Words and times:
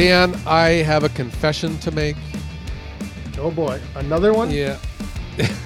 Dan, 0.00 0.34
I 0.46 0.80
have 0.82 1.04
a 1.04 1.10
confession 1.10 1.78
to 1.80 1.90
make. 1.90 2.16
Oh 3.36 3.50
boy, 3.50 3.78
another 3.96 4.32
one? 4.32 4.50
Yeah. 4.50 4.78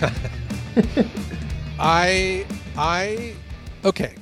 I 1.79 2.45
I 2.77 3.37
okay. 3.84 4.16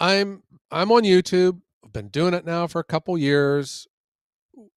I'm 0.00 0.42
I'm 0.72 0.90
on 0.90 1.04
YouTube. 1.04 1.60
I've 1.84 1.92
been 1.92 2.08
doing 2.08 2.34
it 2.34 2.44
now 2.44 2.66
for 2.66 2.80
a 2.80 2.84
couple 2.84 3.16
years. 3.16 3.86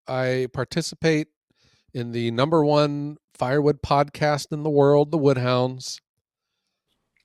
I 0.06 0.48
participate 0.52 1.28
in 1.94 2.12
the 2.12 2.30
number 2.30 2.62
one 2.62 3.16
firewood 3.32 3.80
podcast 3.80 4.52
in 4.52 4.62
the 4.62 4.68
world, 4.68 5.10
the 5.10 5.16
Woodhounds. 5.16 6.02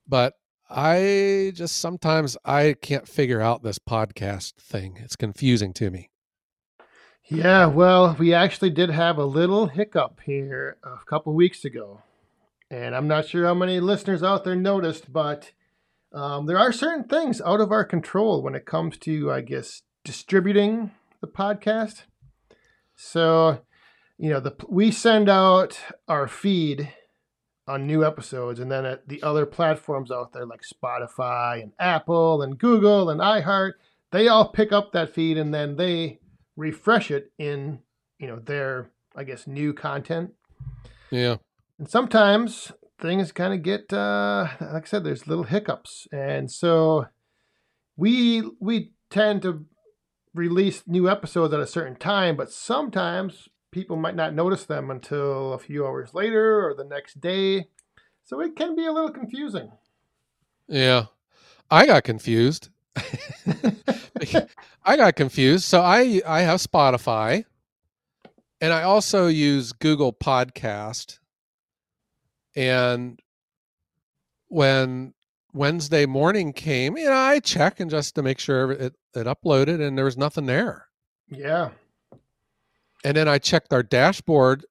But 0.08 0.36
I 0.70 1.52
just 1.54 1.80
sometimes 1.82 2.38
I 2.46 2.76
can't 2.82 3.10
figure 3.10 3.42
out 3.42 3.62
this 3.62 3.78
podcast 3.78 4.54
thing. 4.54 5.00
It's 5.02 5.18
confusing 5.18 5.74
to 5.74 5.92
me. 5.92 6.11
Yeah, 7.34 7.68
well, 7.68 8.18
we 8.20 8.34
actually 8.34 8.72
did 8.72 8.90
have 8.90 9.18
a 9.18 9.24
little 9.24 9.68
hiccup 9.68 10.20
here 10.26 10.76
a 10.84 10.98
couple 11.06 11.34
weeks 11.34 11.64
ago. 11.64 12.02
And 12.70 12.94
I'm 12.94 13.08
not 13.08 13.26
sure 13.26 13.46
how 13.46 13.54
many 13.54 13.80
listeners 13.80 14.22
out 14.22 14.44
there 14.44 14.58
noticed, 14.58 15.14
but 15.14 15.54
um, 16.12 16.46
there 16.46 16.60
are 16.60 16.74
certain 16.74 17.06
things 17.06 17.40
out 17.40 17.62
of 17.62 17.72
our 17.72 17.86
control 17.86 18.42
when 18.42 18.54
it 18.54 18.66
comes 18.66 18.98
to, 18.98 19.32
I 19.32 19.40
guess, 19.40 19.84
distributing 20.04 20.92
the 21.22 21.28
podcast. 21.28 22.02
So, 22.98 23.62
you 24.18 24.30
know, 24.30 24.42
the 24.42 24.54
we 24.68 24.92
send 24.92 25.30
out 25.30 25.80
our 26.10 26.28
feed 26.28 26.92
on 27.66 27.88
new 27.88 28.04
episodes, 28.04 28.60
and 28.60 28.70
then 28.70 28.86
at 28.86 29.08
the 29.08 29.24
other 29.24 29.46
platforms 29.46 30.12
out 30.12 30.34
there 30.34 30.46
like 30.46 30.64
Spotify 30.64 31.64
and 31.64 31.72
Apple 31.80 32.42
and 32.42 32.60
Google 32.60 33.10
and 33.10 33.22
iHeart, 33.22 33.76
they 34.12 34.28
all 34.28 34.50
pick 34.50 34.74
up 34.74 34.92
that 34.92 35.16
feed 35.16 35.38
and 35.38 35.54
then 35.54 35.78
they 35.78 36.20
refresh 36.56 37.12
it 37.12 37.32
in 37.38 37.80
you 38.20 38.28
know 38.28 38.40
their 38.40 38.90
I 39.16 39.24
guess 39.24 39.48
new 39.48 39.74
content. 39.74 40.32
Yeah. 41.10 41.38
And 41.78 41.90
sometimes 41.90 42.72
things 43.00 43.32
kind 43.32 43.54
of 43.54 43.64
get 43.64 43.92
uh, 43.92 44.48
like 44.60 44.84
I 44.84 44.88
said, 44.88 45.04
there's 45.04 45.28
little 45.28 45.46
hiccups, 45.46 46.08
and 46.12 46.52
so 46.52 47.08
we 47.98 48.44
we 48.60 48.92
tend 49.10 49.42
to 49.44 49.66
release 50.34 50.84
new 50.88 51.10
episodes 51.10 51.54
at 51.54 51.60
a 51.60 51.68
certain 51.68 51.96
time, 51.96 52.38
but 52.38 52.52
sometimes 52.52 53.50
people 53.72 53.96
might 53.96 54.16
not 54.16 54.34
notice 54.34 54.66
them 54.66 54.90
until 54.90 55.54
a 55.54 55.60
few 55.60 55.86
hours 55.86 56.14
later 56.14 56.66
or 56.66 56.74
the 56.74 56.84
next 56.84 57.20
day. 57.20 57.68
So 58.24 58.40
it 58.40 58.56
can 58.56 58.76
be 58.76 58.86
a 58.86 58.92
little 58.92 59.12
confusing. 59.12 59.72
Yeah. 60.68 61.06
I 61.70 61.86
got 61.86 62.04
confused. 62.04 62.70
I 64.84 64.98
got 64.98 65.16
confused. 65.16 65.64
So 65.66 65.82
I 65.82 66.22
I 66.26 66.42
have 66.42 66.60
Spotify 66.60 67.46
and 68.60 68.72
I 68.74 68.84
also 68.84 69.28
use 69.28 69.74
Google 69.74 70.14
Podcast. 70.14 71.20
And 72.56 73.20
when 74.50 75.14
Wednesday 75.54 76.06
morning 76.06 76.54
came, 76.54 76.98
you 76.98 77.06
know, 77.06 77.14
I 77.14 77.40
check 77.40 77.80
and 77.80 77.90
just 77.90 78.16
to 78.16 78.24
make 78.24 78.40
sure 78.40 78.72
it, 78.72 78.94
it 79.16 79.28
uploaded 79.28 79.86
and 79.86 79.98
there 79.98 80.06
was 80.06 80.18
nothing 80.18 80.46
there. 80.46 80.88
Yeah. 81.30 81.70
And 83.04 83.18
then 83.18 83.28
I 83.28 83.40
checked 83.40 83.74
our 83.74 83.84
dashboard 83.84 84.66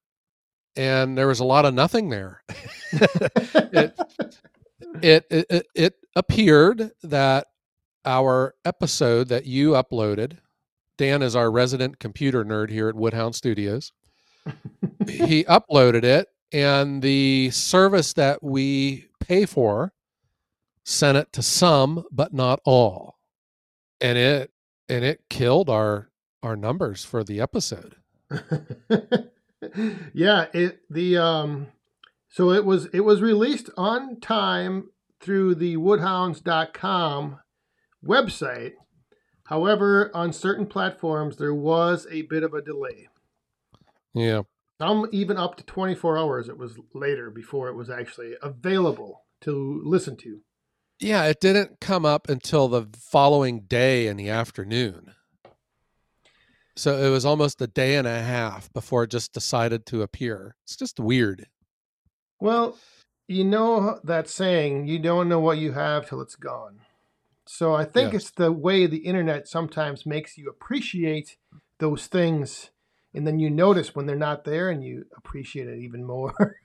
and 0.75 1.17
there 1.17 1.27
was 1.27 1.39
a 1.39 1.45
lot 1.45 1.65
of 1.65 1.73
nothing 1.73 2.09
there. 2.09 2.43
it, 2.93 3.97
it, 5.01 5.25
it 5.29 5.67
it 5.75 5.95
appeared 6.15 6.91
that 7.03 7.47
our 8.05 8.55
episode 8.65 9.27
that 9.29 9.45
you 9.45 9.71
uploaded, 9.71 10.37
Dan 10.97 11.21
is 11.21 11.35
our 11.35 11.51
resident 11.51 11.99
computer 11.99 12.43
nerd 12.43 12.69
here 12.69 12.89
at 12.89 12.95
Woodhound 12.95 13.35
Studios. 13.35 13.91
he 15.07 15.43
uploaded 15.45 16.03
it, 16.03 16.29
and 16.51 17.01
the 17.01 17.49
service 17.51 18.13
that 18.13 18.43
we 18.43 19.07
pay 19.19 19.45
for 19.45 19.93
sent 20.83 21.17
it 21.17 21.31
to 21.33 21.41
some, 21.41 22.05
but 22.11 22.33
not 22.33 22.59
all, 22.65 23.17
and 23.99 24.17
it 24.17 24.51
and 24.89 25.05
it 25.05 25.21
killed 25.29 25.69
our 25.69 26.09
our 26.43 26.55
numbers 26.55 27.05
for 27.05 27.23
the 27.23 27.39
episode. 27.39 27.95
yeah, 30.13 30.47
it 30.53 30.81
the 30.89 31.17
um 31.17 31.67
so 32.29 32.51
it 32.51 32.65
was 32.65 32.87
it 32.93 33.01
was 33.01 33.21
released 33.21 33.69
on 33.77 34.19
time 34.19 34.89
through 35.19 35.55
the 35.55 35.77
woodhounds.com 35.77 37.39
website. 38.05 38.73
However, 39.45 40.11
on 40.13 40.33
certain 40.33 40.65
platforms 40.65 41.37
there 41.37 41.53
was 41.53 42.07
a 42.09 42.23
bit 42.23 42.43
of 42.43 42.53
a 42.53 42.61
delay. 42.61 43.09
Yeah. 44.13 44.43
Some 44.79 45.07
even 45.11 45.37
up 45.37 45.55
to 45.57 45.63
24 45.63 46.17
hours 46.17 46.49
it 46.49 46.57
was 46.57 46.77
later 46.93 47.29
before 47.29 47.69
it 47.69 47.75
was 47.75 47.89
actually 47.89 48.33
available 48.41 49.25
to 49.41 49.81
listen 49.83 50.17
to. 50.17 50.39
Yeah, 50.99 51.25
it 51.25 51.39
didn't 51.39 51.79
come 51.79 52.05
up 52.05 52.29
until 52.29 52.67
the 52.67 52.87
following 52.95 53.61
day 53.61 54.07
in 54.07 54.17
the 54.17 54.29
afternoon. 54.29 55.13
So 56.75 56.97
it 56.97 57.09
was 57.09 57.25
almost 57.25 57.61
a 57.61 57.67
day 57.67 57.95
and 57.95 58.07
a 58.07 58.21
half 58.21 58.71
before 58.71 59.03
it 59.03 59.11
just 59.11 59.33
decided 59.33 59.85
to 59.87 60.03
appear. 60.03 60.55
It's 60.63 60.75
just 60.75 60.99
weird. 60.99 61.47
Well, 62.39 62.77
you 63.27 63.43
know 63.43 63.99
that 64.03 64.29
saying, 64.29 64.87
you 64.87 64.99
don't 64.99 65.29
know 65.29 65.39
what 65.39 65.57
you 65.57 65.73
have 65.73 66.07
till 66.07 66.21
it's 66.21 66.35
gone. 66.35 66.79
So 67.53 67.75
I 67.75 67.83
think 67.83 68.13
it's 68.13 68.31
the 68.31 68.49
way 68.49 68.87
the 68.87 68.99
internet 68.99 69.45
sometimes 69.45 70.05
makes 70.05 70.37
you 70.37 70.49
appreciate 70.49 71.35
those 71.79 72.07
things 72.07 72.71
and 73.13 73.27
then 73.27 73.39
you 73.39 73.49
notice 73.49 73.93
when 73.93 74.05
they're 74.05 74.15
not 74.15 74.45
there 74.45 74.69
and 74.69 74.81
you 74.81 75.03
appreciate 75.17 75.67
it 75.67 75.79
even 75.79 76.01
more. 76.05 76.55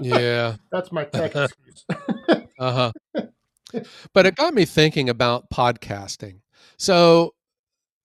Yeah. 0.00 0.54
That's 0.72 0.92
my 0.92 1.02
tech 1.04 1.34
excuse. 1.36 1.84
Uh 2.56 2.92
huh. 3.14 3.22
But 4.12 4.26
it 4.26 4.36
got 4.36 4.54
me 4.54 4.64
thinking 4.64 5.08
about 5.08 5.50
podcasting. 5.50 6.42
So 6.78 7.34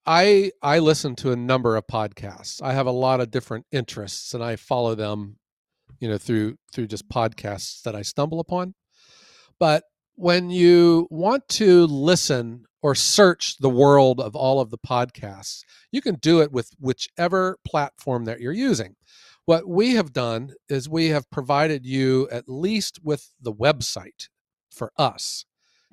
I 0.07 0.51
I 0.63 0.79
listen 0.79 1.15
to 1.17 1.31
a 1.31 1.35
number 1.35 1.75
of 1.75 1.85
podcasts. 1.85 2.59
I 2.63 2.73
have 2.73 2.87
a 2.87 2.91
lot 2.91 3.21
of 3.21 3.29
different 3.29 3.67
interests, 3.71 4.33
and 4.33 4.43
I 4.43 4.55
follow 4.55 4.95
them, 4.95 5.37
you 5.99 6.09
know, 6.09 6.17
through 6.17 6.55
through 6.73 6.87
just 6.87 7.07
podcasts 7.09 7.83
that 7.83 7.95
I 7.95 8.01
stumble 8.01 8.39
upon. 8.39 8.73
But 9.59 9.83
when 10.19 10.50
you 10.50 11.07
want 11.09 11.47
to 11.47 11.85
listen 11.88 12.66
or 12.81 12.94
search 12.94 13.56
the 13.59 13.69
world 13.69 14.19
of 14.19 14.35
all 14.35 14.59
of 14.59 14.69
the 14.69 14.78
podcasts, 14.78 15.62
you 15.94 16.02
can 16.02 16.16
do 16.16 16.41
it 16.41 16.52
with 16.52 16.72
whichever 16.78 17.57
platform 17.66 18.25
that 18.25 18.41
you're 18.41 18.52
using. 18.52 18.97
What 19.46 19.66
we 19.66 19.91
have 19.91 20.12
done 20.12 20.52
is 20.68 20.90
we 20.90 21.07
have 21.07 21.31
provided 21.31 21.85
you 21.85 22.28
at 22.34 22.50
least 22.50 23.00
with 23.02 23.31
the 23.40 23.53
website 23.53 24.28
for 24.69 24.91
us, 24.97 25.46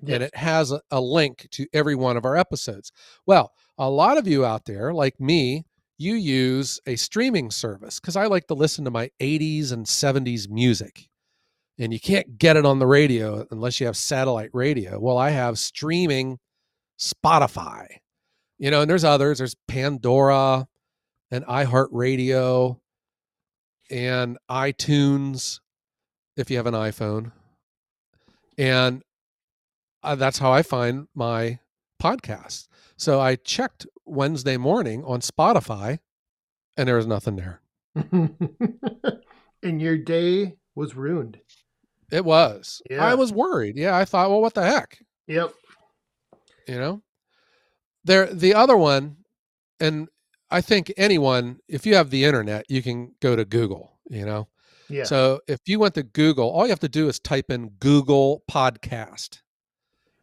and 0.05 0.25
it 0.25 0.35
has 0.35 0.73
a, 0.73 0.81
a 0.91 1.01
link 1.01 1.47
to 1.53 1.69
every 1.73 1.95
one 1.95 2.17
of 2.17 2.25
our 2.25 2.37
episodes. 2.37 2.91
Well, 3.27 3.53
a 3.79 3.89
lot 3.89 4.19
of 4.19 4.27
you 4.27 4.45
out 4.45 4.65
there, 4.65 4.93
like 4.93 5.21
me, 5.21 5.67
you 5.99 6.15
use 6.15 6.81
a 6.85 6.97
streaming 6.97 7.53
service 7.53 8.01
because 8.01 8.17
I 8.17 8.27
like 8.27 8.49
to 8.49 8.55
listen 8.55 8.85
to 8.87 8.91
my 8.91 9.09
80s 9.21 9.71
and 9.71 9.87
70s 9.87 10.51
music. 10.51 11.09
And 11.79 11.93
you 11.93 12.01
can't 12.01 12.39
get 12.39 12.57
it 12.57 12.65
on 12.65 12.79
the 12.79 12.87
radio 12.87 13.47
unless 13.51 13.81
you 13.81 13.87
have 13.87 13.97
satellite 13.97 14.51
radio. 14.53 14.99
Well, 14.99 15.19
I 15.19 15.31
have 15.31 15.59
streaming 15.59 16.39
Spotify, 16.99 17.87
you 18.59 18.71
know, 18.71 18.81
and 18.81 18.91
there's 18.91 19.05
others. 19.05 19.39
There's 19.39 19.57
Pandora 19.69 20.67
and 21.31 21.45
iHeartRadio 21.45 22.79
and 23.91 24.39
iTunes 24.51 25.61
if 26.37 26.51
you 26.51 26.57
have 26.57 26.67
an 26.67 26.75
iPhone. 26.75 27.33
And 28.57 29.03
uh, 30.03 30.15
that's 30.15 30.39
how 30.39 30.53
I 30.53 30.63
find 30.63 31.09
my 31.15 31.59
podcast. 32.03 32.69
So 32.97 33.21
I 33.21 33.37
checked 33.37 33.87
Wednesday 34.07 34.57
morning 34.57 35.05
on 35.05 35.21
Spotify 35.21 35.99
and 36.77 36.89
there 36.89 36.97
was 36.97 37.07
nothing 37.07 37.37
there. 37.37 37.61
and 39.63 39.81
your 39.81 39.99
day 39.99 40.57
was 40.75 40.95
ruined. 40.95 41.39
It 42.11 42.25
was. 42.25 42.83
Yeah. 42.89 43.05
I 43.05 43.15
was 43.15 43.33
worried. 43.33 43.77
Yeah, 43.77 43.97
I 43.97 44.05
thought, 44.05 44.31
well, 44.31 44.41
what 44.41 44.55
the 44.55 44.65
heck? 44.65 44.99
Yep. 45.27 45.53
You 46.69 46.77
know? 46.77 47.03
There 48.05 48.27
the 48.33 48.55
other 48.55 48.77
one, 48.77 49.17
and 49.81 50.09
I 50.51 50.61
think 50.61 50.93
anyone, 50.97 51.59
if 51.69 51.85
you 51.85 51.97
have 51.97 52.11
the 52.11 52.25
internet, 52.25 52.67
you 52.69 52.83
can 52.83 53.15
go 53.21 53.35
to 53.35 53.45
Google, 53.45 53.99
you 54.09 54.25
know. 54.25 54.49
Yeah. 54.89 55.05
So 55.05 55.41
if 55.49 55.59
you 55.67 55.81
went 55.81 55.95
to 55.95 56.05
Google, 56.05 56.49
all 56.49 56.65
you 56.65 56.71
have 56.71 56.81
to 56.81 56.89
do 56.89 57.09
is 57.09 57.19
type 57.19 57.51
in 57.51 57.71
Google 57.81 58.45
Podcast. 58.49 59.41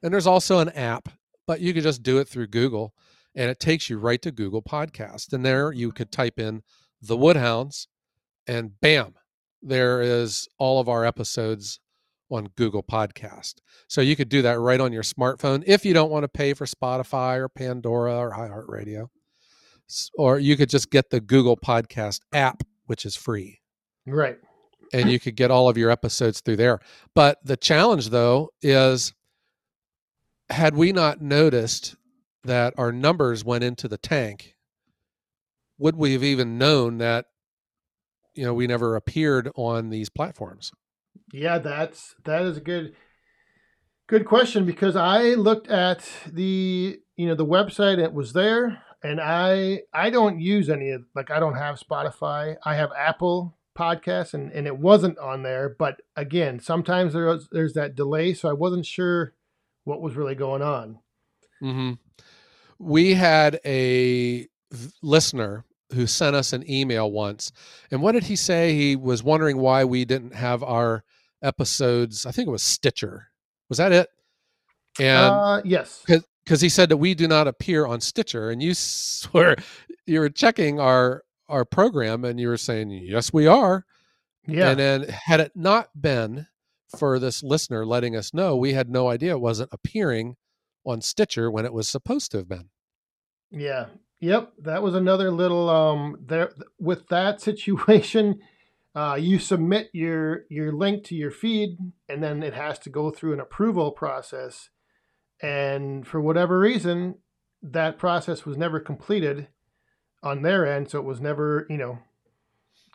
And 0.01 0.13
there's 0.13 0.27
also 0.27 0.59
an 0.59 0.69
app, 0.69 1.09
but 1.47 1.59
you 1.59 1.73
could 1.73 1.83
just 1.83 2.03
do 2.03 2.19
it 2.19 2.27
through 2.27 2.47
Google 2.47 2.93
and 3.35 3.49
it 3.49 3.59
takes 3.59 3.89
you 3.89 3.97
right 3.97 4.21
to 4.21 4.31
Google 4.31 4.61
Podcast. 4.61 5.33
And 5.33 5.45
there 5.45 5.71
you 5.71 5.91
could 5.91 6.11
type 6.11 6.39
in 6.39 6.61
the 7.01 7.17
Woodhounds 7.17 7.87
and 8.47 8.79
bam, 8.79 9.15
there 9.63 10.01
is 10.01 10.47
all 10.59 10.79
of 10.79 10.89
our 10.89 11.05
episodes 11.05 11.79
on 12.29 12.49
Google 12.55 12.83
Podcast. 12.83 13.55
So 13.87 14.01
you 14.01 14.15
could 14.15 14.29
do 14.29 14.41
that 14.41 14.59
right 14.59 14.79
on 14.79 14.91
your 14.91 15.03
smartphone 15.03 15.63
if 15.67 15.85
you 15.85 15.93
don't 15.93 16.11
want 16.11 16.23
to 16.23 16.27
pay 16.27 16.53
for 16.53 16.65
Spotify 16.65 17.37
or 17.37 17.49
Pandora 17.49 18.15
or 18.15 18.31
iHeartRadio. 18.31 19.07
Or 20.17 20.39
you 20.39 20.57
could 20.57 20.69
just 20.69 20.89
get 20.89 21.09
the 21.11 21.19
Google 21.21 21.57
Podcast 21.57 22.21
app, 22.33 22.63
which 22.87 23.05
is 23.05 23.15
free. 23.15 23.59
Right. 24.05 24.37
and 24.93 25.09
you 25.09 25.19
could 25.19 25.35
get 25.35 25.49
all 25.51 25.69
of 25.69 25.77
your 25.77 25.89
episodes 25.89 26.41
through 26.41 26.57
there. 26.57 26.79
But 27.15 27.39
the 27.43 27.57
challenge, 27.57 28.09
though, 28.09 28.49
is 28.61 29.13
had 30.49 30.75
we 30.75 30.91
not 30.91 31.21
noticed 31.21 31.95
that 32.43 32.73
our 32.77 32.91
numbers 32.91 33.43
went 33.45 33.63
into 33.63 33.87
the 33.87 33.97
tank, 33.97 34.55
would 35.77 35.95
we 35.95 36.13
have 36.13 36.23
even 36.23 36.57
known 36.57 36.97
that, 36.99 37.25
you 38.33 38.45
know, 38.45 38.53
we 38.53 38.67
never 38.67 38.95
appeared 38.95 39.51
on 39.55 39.89
these 39.89 40.09
platforms? 40.09 40.71
Yeah, 41.31 41.59
that's 41.59 42.15
that 42.25 42.43
is 42.43 42.57
a 42.57 42.61
good 42.61 42.95
good 44.07 44.25
question 44.25 44.65
because 44.65 44.95
I 44.95 45.33
looked 45.35 45.67
at 45.67 46.09
the 46.31 46.99
you 47.15 47.27
know 47.27 47.35
the 47.35 47.45
website 47.45 47.97
it 47.97 48.13
was 48.13 48.33
there 48.33 48.83
and 49.03 49.19
I 49.21 49.81
I 49.93 50.09
don't 50.09 50.39
use 50.39 50.69
any 50.69 50.91
of 50.91 51.03
like 51.15 51.29
I 51.29 51.39
don't 51.39 51.55
have 51.55 51.79
Spotify. 51.79 52.55
I 52.63 52.75
have 52.75 52.91
Apple 52.97 53.57
podcasts 53.77 54.33
and, 54.33 54.51
and 54.51 54.65
it 54.67 54.77
wasn't 54.77 55.17
on 55.17 55.43
there. 55.43 55.75
But 55.77 56.01
again, 56.15 56.59
sometimes 56.59 57.13
there's 57.13 57.47
there's 57.51 57.73
that 57.73 57.95
delay, 57.95 58.33
so 58.33 58.49
I 58.49 58.53
wasn't 58.53 58.85
sure 58.85 59.33
what 59.83 60.01
was 60.01 60.15
really 60.15 60.35
going 60.35 60.61
on. 60.61 60.99
mm-hmm. 61.61 61.93
We 62.79 63.13
had 63.13 63.59
a 63.65 64.47
listener 65.01 65.65
who 65.93 66.07
sent 66.07 66.35
us 66.35 66.53
an 66.53 66.69
email 66.69 67.11
once. 67.11 67.51
And 67.91 68.01
what 68.01 68.13
did 68.13 68.23
he 68.23 68.35
say? 68.35 68.73
He 68.73 68.95
was 68.95 69.23
wondering 69.23 69.57
why 69.57 69.83
we 69.83 70.05
didn't 70.05 70.35
have 70.35 70.63
our 70.63 71.03
episodes. 71.41 72.25
I 72.25 72.31
think 72.31 72.47
it 72.47 72.51
was 72.51 72.63
Stitcher. 72.63 73.27
Was 73.69 73.77
that 73.77 73.91
it? 73.91 74.09
And 74.99 75.33
uh 75.33 75.61
yes. 75.65 76.03
because 76.05 76.61
he 76.61 76.69
said 76.69 76.89
that 76.89 76.97
we 76.97 77.13
do 77.15 77.27
not 77.27 77.47
appear 77.47 77.85
on 77.85 77.99
Stitcher, 78.01 78.49
and 78.51 78.61
you 78.61 78.73
were 79.33 79.55
you 80.05 80.19
were 80.19 80.29
checking 80.29 80.79
our 80.79 81.23
our 81.49 81.65
program, 81.65 82.25
and 82.25 82.39
you 82.39 82.47
were 82.47 82.57
saying 82.57 82.91
yes, 82.91 83.33
we 83.33 83.47
are. 83.47 83.85
Yeah. 84.45 84.71
And 84.71 84.79
then 84.79 85.09
had 85.09 85.39
it 85.39 85.53
not 85.55 85.89
been 85.99 86.47
for 86.97 87.17
this 87.17 87.43
listener 87.43 87.85
letting 87.85 88.15
us 88.15 88.33
know, 88.33 88.55
we 88.55 88.73
had 88.73 88.89
no 88.89 89.09
idea 89.09 89.31
it 89.31 89.41
wasn't 89.41 89.69
appearing 89.71 90.35
on 90.85 91.01
Stitcher 91.01 91.49
when 91.49 91.65
it 91.65 91.73
was 91.73 91.87
supposed 91.87 92.31
to 92.31 92.37
have 92.37 92.49
been. 92.49 92.69
Yeah. 93.51 93.85
Yep. 94.23 94.53
That 94.59 94.81
was 94.81 94.95
another 94.95 95.31
little 95.31 95.69
um 95.69 96.17
there 96.25 96.53
with 96.79 97.07
that 97.09 97.41
situation. 97.49 98.39
Uh, 98.95 99.17
you 99.19 99.37
submit 99.37 99.89
your 99.91 100.45
your 100.49 100.71
link 100.71 101.03
to 101.05 101.15
your 101.15 101.31
feed, 101.31 101.77
and 102.07 102.23
then 102.23 102.41
it 102.41 102.53
has 102.53 102.79
to 102.79 102.89
go 102.89 103.11
through 103.11 103.33
an 103.33 103.39
approval 103.41 103.91
process. 103.91 104.69
And 105.41 106.07
for 106.07 106.21
whatever 106.21 106.57
reason, 106.59 107.15
that 107.61 107.97
process 107.97 108.45
was 108.45 108.55
never 108.55 108.79
completed 108.79 109.49
on 110.21 110.41
their 110.41 110.65
end, 110.65 110.89
so 110.89 110.99
it 110.99 111.05
was 111.05 111.19
never 111.19 111.67
you 111.69 111.77
know 111.77 111.99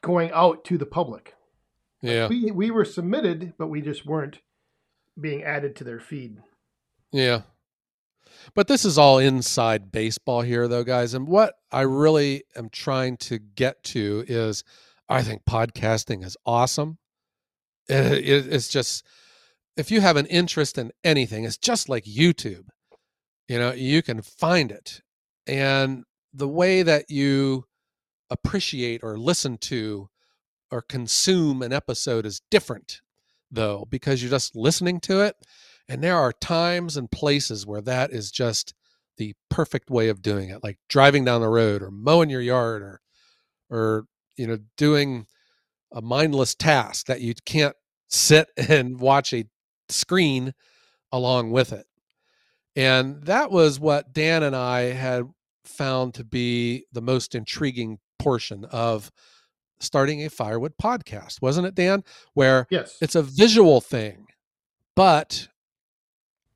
going 0.01 0.31
out 0.33 0.65
to 0.65 0.79
the 0.79 0.87
public. 0.87 1.35
Yeah, 2.01 2.29
We 2.29 2.53
we 2.53 2.71
were 2.71 2.87
submitted, 2.87 3.53
but 3.59 3.67
we 3.67 3.83
just 3.83 4.07
weren't 4.07 4.39
being 5.21 5.43
added 5.43 5.77
to 5.77 5.85
their 5.85 6.01
feed. 6.01 6.39
yeah. 7.13 7.43
But 8.55 8.67
this 8.69 8.85
is 8.85 8.99
all 8.99 9.19
inside 9.19 9.93
baseball 9.93 10.43
here, 10.43 10.69
though, 10.69 10.85
guys. 10.85 11.15
And 11.15 11.29
what 11.29 11.55
I 11.71 11.83
really 11.83 12.45
am 12.57 12.69
trying 12.71 13.17
to 13.19 13.39
get 13.39 13.83
to 13.85 14.25
is 14.27 14.65
I 15.09 15.23
think 15.23 15.45
podcasting 15.45 16.25
is 16.25 16.37
awesome. 16.45 16.99
It- 17.89 18.29
it- 18.29 18.53
it's 18.53 18.69
just, 18.69 19.05
if 19.77 19.91
you 19.91 20.01
have 20.01 20.17
an 20.17 20.27
interest 20.27 20.77
in 20.77 20.93
anything, 21.05 21.45
it's 21.45 21.57
just 21.57 21.89
like 21.89 22.05
YouTube. 22.05 22.69
You 23.49 23.59
know, 23.59 23.73
you 23.73 24.03
can 24.03 24.21
find 24.23 24.71
it. 24.71 25.01
And 25.47 26.05
the 26.35 26.49
way 26.49 26.83
that 26.83 27.11
you 27.11 27.65
appreciate 28.29 29.03
or 29.03 29.19
listen 29.19 29.57
to 29.57 30.11
or 30.71 30.83
consume 30.83 31.63
an 31.63 31.73
episode 31.73 32.27
is 32.27 32.43
different, 32.51 33.01
though, 33.51 33.87
because 33.89 34.21
you're 34.23 34.31
just 34.31 34.55
listening 34.55 35.01
to 35.01 35.23
it. 35.23 35.37
And 35.89 36.03
there 36.03 36.17
are 36.17 36.33
times 36.33 36.97
and 36.97 37.11
places 37.11 37.67
where 37.67 37.81
that 37.83 38.13
is 38.13 38.31
just 38.31 38.75
the 39.17 39.35
perfect 39.51 39.91
way 39.91 40.09
of 40.09 40.23
doing 40.23 40.51
it, 40.51 40.63
like 40.63 40.79
driving 40.89 41.25
down 41.25 41.41
the 41.41 41.49
road 41.49 41.83
or 41.83 41.91
mowing 41.91 42.31
your 42.31 42.41
yard 42.41 42.83
or, 42.83 43.01
or, 43.71 44.05
you 44.37 44.47
know, 44.47 44.59
doing 44.77 45.27
a 45.93 46.03
mindless 46.03 46.55
task 46.55 47.07
that 47.07 47.21
you 47.21 47.35
can't 47.47 47.75
sit 48.09 48.49
and 48.69 49.01
watch 49.01 49.33
a 49.33 49.45
screen 49.89 50.53
along 51.11 51.51
with 51.51 51.73
it. 51.73 51.87
And 52.77 53.23
that 53.25 53.51
was 53.51 53.81
what 53.81 54.13
Dan 54.13 54.43
and 54.43 54.55
I 54.55 54.93
had 54.93 55.25
found 55.65 56.15
to 56.15 56.25
be 56.25 56.85
the 56.93 57.01
most 57.03 57.35
intriguing 57.35 57.99
portion 58.19 58.65
of 58.67 59.11
starting 59.81 60.25
a 60.25 60.31
firewood 60.31 60.75
podcast, 60.81 61.41
wasn't 61.43 61.67
it, 61.67 61.75
Dan? 61.75 62.05
Where 62.35 62.67
Yes. 62.71 62.97
it's 63.01 63.15
a 63.15 63.23
visual 63.23 63.81
thing, 63.81 64.27
but 64.95 65.49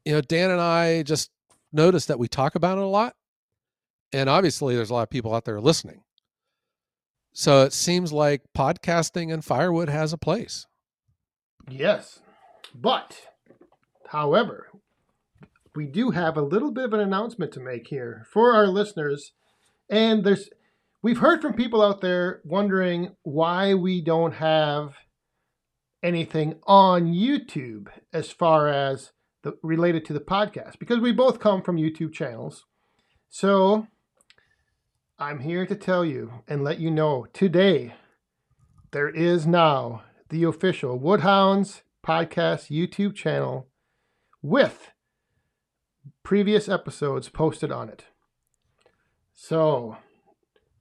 you 0.05 0.13
know, 0.13 0.21
Dan 0.21 0.51
and 0.51 0.61
I 0.61 1.03
just 1.03 1.31
noticed 1.73 2.09
that 2.09 2.19
we 2.19 2.29
talk 2.29 2.55
about 2.55 2.79
it 2.79 2.85
a 2.85 2.87
lot. 2.87 3.15
And 4.13 4.29
obviously, 4.29 4.77
there's 4.77 4.91
a 4.91 4.95
lot 4.95 5.05
of 5.05 5.11
people 5.11 5.35
out 5.35 5.45
there 5.45 5.61
listening. 5.61 6.03
So 7.33 7.63
it 7.63 7.73
seems 7.73 8.13
like 8.13 8.43
podcasting 8.55 9.33
and 9.33 9.45
firewood 9.45 9.89
has 9.89 10.13
a 10.13 10.19
place. 10.19 10.67
Yes. 11.71 12.21
But, 12.75 13.29
however, 14.09 14.69
we 15.75 15.87
do 15.87 16.11
have 16.11 16.37
a 16.37 16.43
little 16.43 16.71
bit 16.71 16.85
of 16.85 16.93
an 16.93 17.01
announcement 17.01 17.53
to 17.53 17.61
make 17.61 17.89
here 17.89 18.27
for 18.31 18.55
our 18.55 18.67
listeners. 18.67 19.33
And 19.89 20.25
there's 20.25 20.51
we've 21.03 21.19
heard 21.19 21.41
from 21.41 21.55
people 21.55 21.83
out 21.83 22.01
there 22.01 22.41
wondering 22.45 23.17
why 23.23 23.75
we 23.75 24.03
don't 24.03 24.35
have 24.35 24.97
anything 26.03 26.57
on 26.67 27.13
YouTube 27.13 27.89
as 28.13 28.31
far 28.31 28.69
as 28.69 29.13
the 29.43 29.57
related 29.63 30.05
to 30.07 30.13
the 30.13 30.21
podcast 30.21 30.79
because 30.79 31.01
we 31.01 31.13
both 31.13 31.41
come 31.41 31.63
from 31.63 31.77
YouTube 31.77 32.13
channels. 32.13 32.65
So, 33.29 33.87
I'm 35.19 35.41
here 35.41 35.67
to 35.67 35.75
tell 35.75 36.05
you 36.05 36.43
and 36.49 36.65
let 36.65 36.81
you 36.81 36.91
know 36.91 37.27
today 37.33 37.95
there 38.93 39.09
is 39.09 39.47
now 39.47 40.03
the 40.29 40.45
official 40.45 40.99
Woodhounds 40.99 41.83
podcast 42.05 42.71
YouTube 42.71 43.15
channel 43.15 43.69
with 44.43 44.91
previous 46.23 46.69
episodes 46.69 47.29
posted 47.29 47.71
on 47.71 47.89
it. 47.89 48.05
So, 49.35 49.97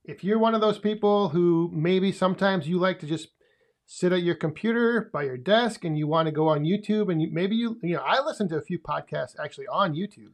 if 0.03 0.23
you're 0.23 0.39
one 0.39 0.55
of 0.55 0.61
those 0.61 0.79
people 0.79 1.29
who 1.29 1.69
maybe 1.73 2.11
sometimes 2.11 2.67
you 2.67 2.77
like 2.79 2.99
to 2.99 3.05
just 3.05 3.29
sit 3.93 4.13
at 4.13 4.23
your 4.23 4.35
computer 4.35 5.09
by 5.11 5.21
your 5.21 5.35
desk 5.35 5.83
and 5.83 5.97
you 5.97 6.07
want 6.07 6.25
to 6.25 6.31
go 6.31 6.47
on 6.47 6.63
YouTube 6.63 7.11
and 7.11 7.21
you, 7.21 7.27
maybe 7.29 7.57
you 7.57 7.77
you 7.83 7.93
know 7.93 8.01
I 8.01 8.21
listen 8.21 8.47
to 8.47 8.55
a 8.55 8.61
few 8.61 8.79
podcasts 8.79 9.35
actually 9.37 9.67
on 9.67 9.93
YouTube. 9.93 10.31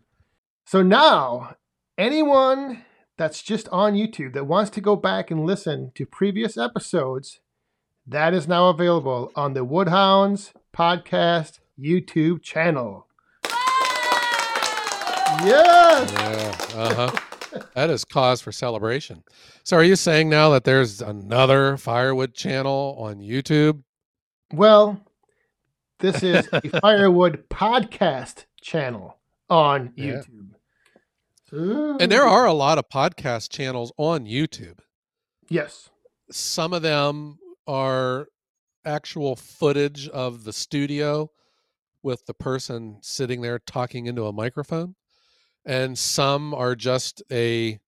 So 0.64 0.84
now 0.84 1.56
anyone 1.98 2.86
that's 3.18 3.42
just 3.42 3.68
on 3.70 3.96
YouTube 3.96 4.34
that 4.34 4.46
wants 4.46 4.70
to 4.72 4.82
go 4.82 4.96
back 4.96 5.32
and 5.32 5.44
listen 5.44 5.92
to 5.96 6.06
previous 6.06 6.56
episodes 6.56 7.40
that 8.06 8.36
is 8.36 8.48
now 8.48 8.70
available 8.70 9.32
on 9.36 9.54
the 9.54 9.66
Woodhounds 9.66 10.54
podcast 10.72 11.58
YouTube 11.80 12.44
channel. 12.44 13.08
Yes. 15.44 16.12
Yeah. 16.12 16.80
Uh 16.80 16.94
huh. 16.94 17.20
That 17.76 17.90
is 17.90 18.04
cause 18.06 18.42
for 18.42 18.52
celebration. 18.52 19.24
So, 19.64 19.78
are 19.78 19.84
you 19.84 19.96
saying 19.96 20.30
now 20.30 20.50
that 20.52 20.64
there's 20.64 21.02
another 21.02 21.78
firewood 21.78 22.34
channel 22.34 22.96
on 23.00 23.18
YouTube? 23.20 23.84
Well, 24.54 25.02
this 26.00 26.24
is 26.24 26.48
a 26.54 26.62
Firewood 26.82 27.50
podcast 27.50 28.46
channel 28.62 29.18
on 29.50 29.94
Yeah. 29.96 30.22
YouTube. 31.52 32.00
And 32.02 32.12
there 32.12 32.26
are 32.26 32.46
a 32.46 32.54
lot 32.54 32.78
of 32.78 32.90
podcast 32.90 33.50
channels 33.50 33.92
on 33.98 34.26
YouTube. 34.26 34.80
Yes. 35.50 35.90
Some 36.30 36.74
of 36.74 36.82
them 36.82 37.40
are 37.66 38.28
actual 38.86 39.36
footage 39.36 40.10
of 40.10 40.44
the 40.44 40.52
studio 40.54 41.32
with 42.04 42.26
the 42.26 42.34
person 42.34 42.98
sitting 43.02 43.42
there 43.42 43.60
talking 43.60 44.06
into 44.08 44.26
a 44.26 44.34
microphone 44.34 44.96
and 45.68 45.98
some 45.98 46.54
are 46.54 46.76
just 46.76 47.22
a 47.32 47.80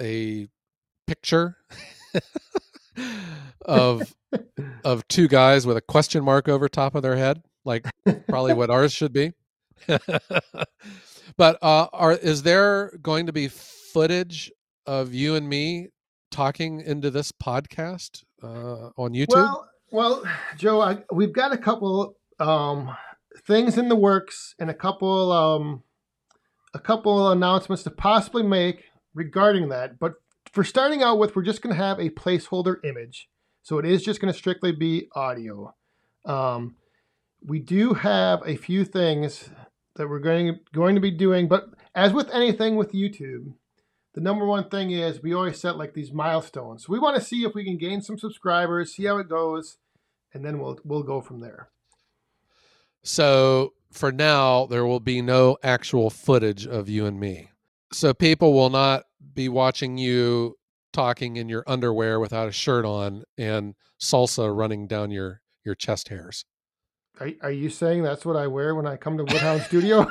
a 0.00 0.48
picture 1.06 1.56
of 3.62 4.14
of 4.84 5.08
two 5.08 5.26
guys 5.26 5.66
with 5.66 5.76
a 5.76 5.80
question 5.80 6.22
mark 6.22 6.48
over 6.48 6.68
top 6.68 6.94
of 6.94 7.02
their 7.02 7.16
head 7.16 7.42
like 7.64 7.90
probably 8.28 8.54
what 8.54 8.70
ours 8.70 8.92
should 8.92 9.12
be. 9.12 9.32
But 11.36 11.62
uh 11.62 11.88
are 11.92 12.12
is 12.12 12.42
there 12.42 12.92
going 13.02 13.26
to 13.26 13.32
be 13.32 13.48
footage 13.48 14.52
of 14.84 15.14
you 15.14 15.36
and 15.36 15.48
me 15.48 15.88
talking 16.30 16.80
into 16.80 17.10
this 17.10 17.32
podcast 17.32 18.24
uh 18.42 18.90
on 18.96 19.12
youtube? 19.12 19.34
Well, 19.34 19.70
well, 19.92 20.22
Joe, 20.56 20.80
I, 20.80 20.98
we've 21.12 21.32
got 21.32 21.52
a 21.52 21.58
couple 21.58 22.16
um, 22.38 22.96
things 23.46 23.76
in 23.76 23.88
the 23.88 23.96
works 23.96 24.54
and 24.58 24.70
a 24.70 24.74
couple 24.74 25.32
um, 25.32 25.82
a 26.74 26.78
couple 26.78 27.30
announcements 27.30 27.82
to 27.84 27.90
possibly 27.90 28.42
make 28.42 28.84
regarding 29.14 29.68
that. 29.68 29.98
But 29.98 30.14
for 30.52 30.64
starting 30.64 31.02
out 31.02 31.18
with, 31.18 31.34
we're 31.34 31.42
just 31.42 31.62
going 31.62 31.74
to 31.74 31.82
have 31.82 31.98
a 31.98 32.10
placeholder 32.10 32.76
image. 32.84 33.28
So 33.62 33.78
it 33.78 33.84
is 33.84 34.02
just 34.02 34.20
going 34.20 34.32
to 34.32 34.38
strictly 34.38 34.72
be 34.72 35.08
audio. 35.14 35.74
Um, 36.24 36.76
we 37.44 37.58
do 37.58 37.94
have 37.94 38.42
a 38.46 38.56
few 38.56 38.84
things 38.84 39.50
that 39.96 40.08
we're 40.08 40.20
going 40.20 40.58
going 40.72 40.94
to 40.94 41.00
be 41.00 41.10
doing, 41.10 41.48
but 41.48 41.66
as 41.94 42.12
with 42.12 42.30
anything 42.30 42.76
with 42.76 42.92
YouTube, 42.92 43.54
the 44.14 44.20
number 44.20 44.44
one 44.44 44.68
thing 44.68 44.90
is 44.90 45.22
we 45.22 45.34
always 45.34 45.58
set 45.58 45.76
like 45.76 45.94
these 45.94 46.12
milestones. 46.12 46.84
So 46.84 46.92
we 46.92 46.98
want 46.98 47.16
to 47.16 47.22
see 47.22 47.44
if 47.44 47.54
we 47.54 47.64
can 47.64 47.78
gain 47.78 48.02
some 48.02 48.18
subscribers, 48.18 48.94
see 48.94 49.04
how 49.04 49.18
it 49.18 49.28
goes, 49.28 49.78
and 50.32 50.44
then 50.44 50.58
we'll 50.58 50.78
we'll 50.84 51.02
go 51.02 51.20
from 51.20 51.40
there. 51.40 51.68
So 53.02 53.72
for 53.92 54.12
now, 54.12 54.66
there 54.66 54.86
will 54.86 55.00
be 55.00 55.20
no 55.20 55.56
actual 55.62 56.10
footage 56.10 56.66
of 56.66 56.88
you 56.88 57.06
and 57.06 57.18
me. 57.18 57.50
So 57.92 58.14
people 58.14 58.52
will 58.52 58.70
not 58.70 59.04
be 59.34 59.48
watching 59.48 59.98
you 59.98 60.56
talking 60.92 61.36
in 61.36 61.48
your 61.48 61.64
underwear 61.66 62.20
without 62.20 62.48
a 62.48 62.52
shirt 62.52 62.84
on 62.84 63.24
and 63.38 63.74
salsa 64.00 64.54
running 64.54 64.86
down 64.86 65.10
your 65.10 65.40
your 65.64 65.74
chest 65.74 66.08
hairs. 66.08 66.44
Are, 67.18 67.30
are 67.42 67.50
you 67.50 67.68
saying 67.68 68.02
that's 68.02 68.24
what 68.24 68.36
I 68.36 68.46
wear 68.46 68.74
when 68.74 68.86
I 68.86 68.96
come 68.96 69.18
to 69.18 69.24
Woodhound 69.24 69.62
Studio? 69.68 70.06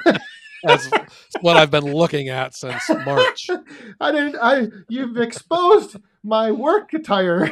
That's 0.63 0.89
what 1.41 1.57
I've 1.57 1.71
been 1.71 1.85
looking 1.85 2.29
at 2.29 2.53
since 2.53 2.83
March. 3.05 3.49
I 4.01 4.11
didn't. 4.11 4.35
I 4.41 4.67
you've 4.89 5.17
exposed 5.17 5.97
my 6.23 6.51
work 6.51 6.93
attire. 6.93 7.51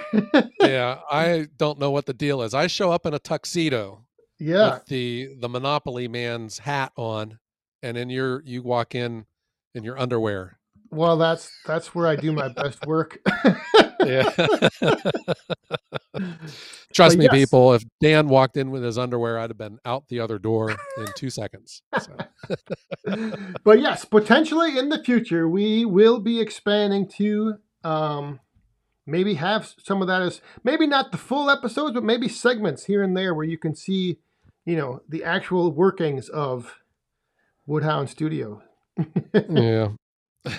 yeah, 0.61 0.99
I 1.09 1.47
don't 1.57 1.79
know 1.79 1.91
what 1.91 2.05
the 2.05 2.13
deal 2.13 2.41
is. 2.41 2.53
I 2.53 2.67
show 2.67 2.91
up 2.91 3.05
in 3.05 3.13
a 3.13 3.19
tuxedo 3.19 4.06
yeah, 4.39 4.75
with 4.75 4.85
the 4.87 5.29
the 5.39 5.49
Monopoly 5.49 6.07
man's 6.07 6.59
hat 6.59 6.91
on, 6.95 7.39
and 7.83 7.97
then 7.97 8.09
you're 8.09 8.41
you 8.45 8.63
walk 8.63 8.95
in 8.95 9.25
in 9.75 9.83
your 9.83 9.99
underwear. 9.99 10.59
well, 10.91 11.17
that's 11.17 11.51
that's 11.65 11.93
where 11.95 12.07
I 12.07 12.15
do 12.15 12.31
my 12.33 12.49
best 12.49 12.85
work. 12.85 13.19
Yeah. 13.99 14.29
Trust 16.93 17.17
But 17.17 17.19
me, 17.19 17.25
yes. 17.25 17.31
people. 17.31 17.73
If 17.73 17.83
Dan 18.01 18.27
walked 18.29 18.57
in 18.57 18.71
with 18.71 18.83
his 18.83 18.97
underwear, 18.97 19.37
I'd 19.39 19.49
have 19.49 19.57
been 19.57 19.79
out 19.85 20.07
the 20.07 20.19
other 20.19 20.39
door 20.39 20.79
in 20.97 21.07
two 21.15 21.29
seconds. 21.29 21.81
So, 21.99 22.25
but 23.63 23.79
yes, 23.79 24.05
potentially 24.05 24.77
in 24.77 24.89
the 24.89 25.03
future, 25.03 25.47
we 25.47 25.85
will 25.85 26.19
be 26.19 26.39
expanding 26.39 27.07
to 27.17 27.55
um, 27.83 28.39
maybe 29.05 29.35
have 29.35 29.73
some 29.83 30.01
of 30.01 30.07
that 30.07 30.21
as 30.21 30.41
maybe 30.63 30.87
not 30.87 31.11
the 31.11 31.17
full 31.17 31.49
episodes, 31.49 31.93
but 31.93 32.03
maybe 32.03 32.27
segments 32.27 32.85
here 32.85 33.03
and 33.03 33.15
there 33.15 33.33
where 33.35 33.45
you 33.45 33.57
can 33.57 33.75
see, 33.75 34.19
you 34.67 34.75
know, 34.75 35.01
the 35.07 35.23
actual 35.23 35.71
workings 35.71 36.27
of 36.27 36.75
Woodhound 37.65 38.09
Studio. 38.09 38.61
yeah. 39.49 39.87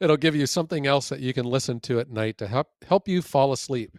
It'll 0.00 0.18
give 0.18 0.36
you 0.36 0.44
something 0.46 0.86
else 0.86 1.08
that 1.08 1.20
you 1.20 1.32
can 1.32 1.46
listen 1.46 1.80
to 1.80 2.00
at 2.00 2.10
night 2.10 2.36
to 2.38 2.46
help 2.46 2.68
help 2.86 3.08
you 3.08 3.22
fall 3.22 3.52
asleep. 3.52 3.96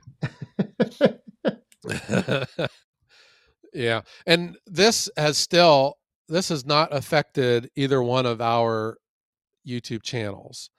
yeah. 3.73 4.01
And 4.27 4.57
this 4.67 5.09
has 5.17 5.39
still 5.39 5.97
this 6.29 6.49
has 6.49 6.63
not 6.63 6.95
affected 6.95 7.71
either 7.75 8.03
one 8.03 8.27
of 8.27 8.41
our 8.41 8.97
YouTube 9.67 10.03
channels. 10.03 10.69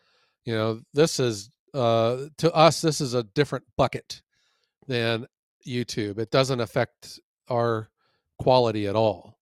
You 0.44 0.54
know, 0.54 0.80
this 0.94 1.18
is 1.18 1.50
uh 1.74 2.26
to 2.38 2.52
us 2.52 2.80
this 2.80 3.00
is 3.00 3.12
a 3.12 3.24
different 3.24 3.64
bucket 3.76 4.22
than 4.86 5.26
YouTube. 5.66 6.20
It 6.20 6.30
doesn't 6.30 6.60
affect 6.60 7.18
our 7.48 7.88
quality 8.38 8.86
at 8.86 8.96
all. 8.96 9.38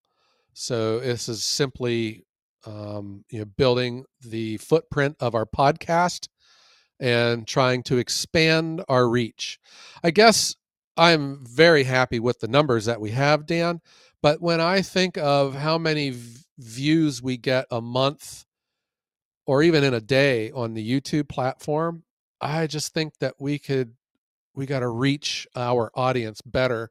So 0.53 1.01
this 1.01 1.29
is 1.29 1.45
simply 1.45 2.25
um, 2.67 3.25
you 3.31 3.41
know 3.41 3.45
building 3.45 4.05
the 4.21 4.57
footprint 4.59 5.17
of 5.21 5.35
our 5.35 5.47
podcast 5.47 6.29
and 7.01 7.47
trying 7.47 7.83
to 7.85 7.99
expand 7.99 8.83
our 8.89 9.09
reach. 9.09 9.59
I 10.03 10.11
guess 10.11 10.55
I'm 10.97 11.45
very 11.45 11.85
happy 11.85 12.21
with 12.21 12.39
the 12.41 12.49
numbers 12.49 12.85
that 12.85 13.01
we 13.01 13.11
have, 13.11 13.47
Dan. 13.47 13.81
But 14.23 14.41
when 14.41 14.61
I 14.61 14.81
think 14.81 15.19
of 15.19 15.55
how 15.55 15.77
many 15.77 16.11
v- 16.11 16.41
views 16.59 17.23
we 17.23 17.37
get 17.37 17.67
a 17.71 17.81
month 17.81 18.45
or 19.47 19.63
even 19.63 19.85
in 19.85 19.93
a 19.93 20.01
day 20.01 20.51
on 20.53 20.75
the 20.75 21.01
YouTube 21.01 21.29
platform, 21.29 22.05
I 22.41 22.67
just 22.67 22.95
think 22.95 23.19
that 23.19 23.35
we 23.39 23.59
could, 23.59 23.95
we 24.55 24.67
got 24.67 24.81
to 24.81 24.89
reach 24.89 25.47
our 25.57 25.91
audience 25.95 26.41
better 26.43 26.91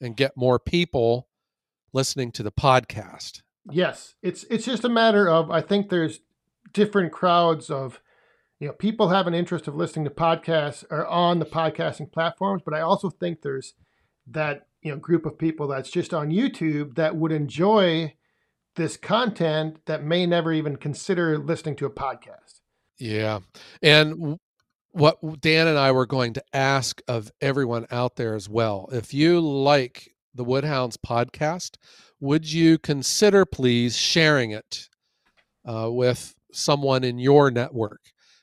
and 0.00 0.16
get 0.16 0.36
more 0.36 0.58
people 0.58 1.28
listening 1.92 2.32
to 2.32 2.42
the 2.42 2.52
podcast. 2.52 3.42
Yes, 3.70 4.14
it's 4.22 4.44
it's 4.44 4.64
just 4.64 4.84
a 4.84 4.88
matter 4.88 5.28
of 5.28 5.50
I 5.50 5.60
think 5.60 5.88
there's 5.88 6.20
different 6.72 7.12
crowds 7.12 7.70
of 7.70 8.00
you 8.60 8.68
know 8.68 8.74
people 8.74 9.08
have 9.08 9.26
an 9.26 9.34
interest 9.34 9.66
of 9.66 9.74
listening 9.74 10.04
to 10.04 10.10
podcasts 10.10 10.84
or 10.90 11.06
on 11.06 11.38
the 11.38 11.46
podcasting 11.46 12.12
platforms, 12.12 12.62
but 12.64 12.74
I 12.74 12.80
also 12.80 13.10
think 13.10 13.42
there's 13.42 13.74
that 14.28 14.66
you 14.82 14.90
know 14.90 14.96
group 14.96 15.26
of 15.26 15.38
people 15.38 15.68
that's 15.68 15.90
just 15.90 16.14
on 16.14 16.30
YouTube 16.30 16.94
that 16.94 17.16
would 17.16 17.32
enjoy 17.32 18.14
this 18.76 18.96
content 18.96 19.78
that 19.86 20.04
may 20.04 20.26
never 20.26 20.52
even 20.52 20.76
consider 20.76 21.38
listening 21.38 21.76
to 21.76 21.86
a 21.86 21.90
podcast. 21.90 22.60
Yeah. 22.98 23.40
And 23.82 24.38
what 24.92 25.40
Dan 25.40 25.66
and 25.66 25.78
I 25.78 25.92
were 25.92 26.06
going 26.06 26.34
to 26.34 26.44
ask 26.52 27.02
of 27.08 27.30
everyone 27.40 27.86
out 27.90 28.16
there 28.16 28.34
as 28.34 28.48
well 28.48 28.88
if 28.92 29.12
you 29.12 29.40
like 29.40 30.14
the 30.36 30.44
Woodhounds 30.44 30.96
podcast, 30.96 31.76
would 32.20 32.50
you 32.50 32.78
consider 32.78 33.44
please 33.44 33.96
sharing 33.96 34.50
it 34.50 34.88
uh, 35.64 35.90
with 35.90 36.34
someone 36.52 37.04
in 37.04 37.18
your 37.18 37.50
network? 37.50 38.00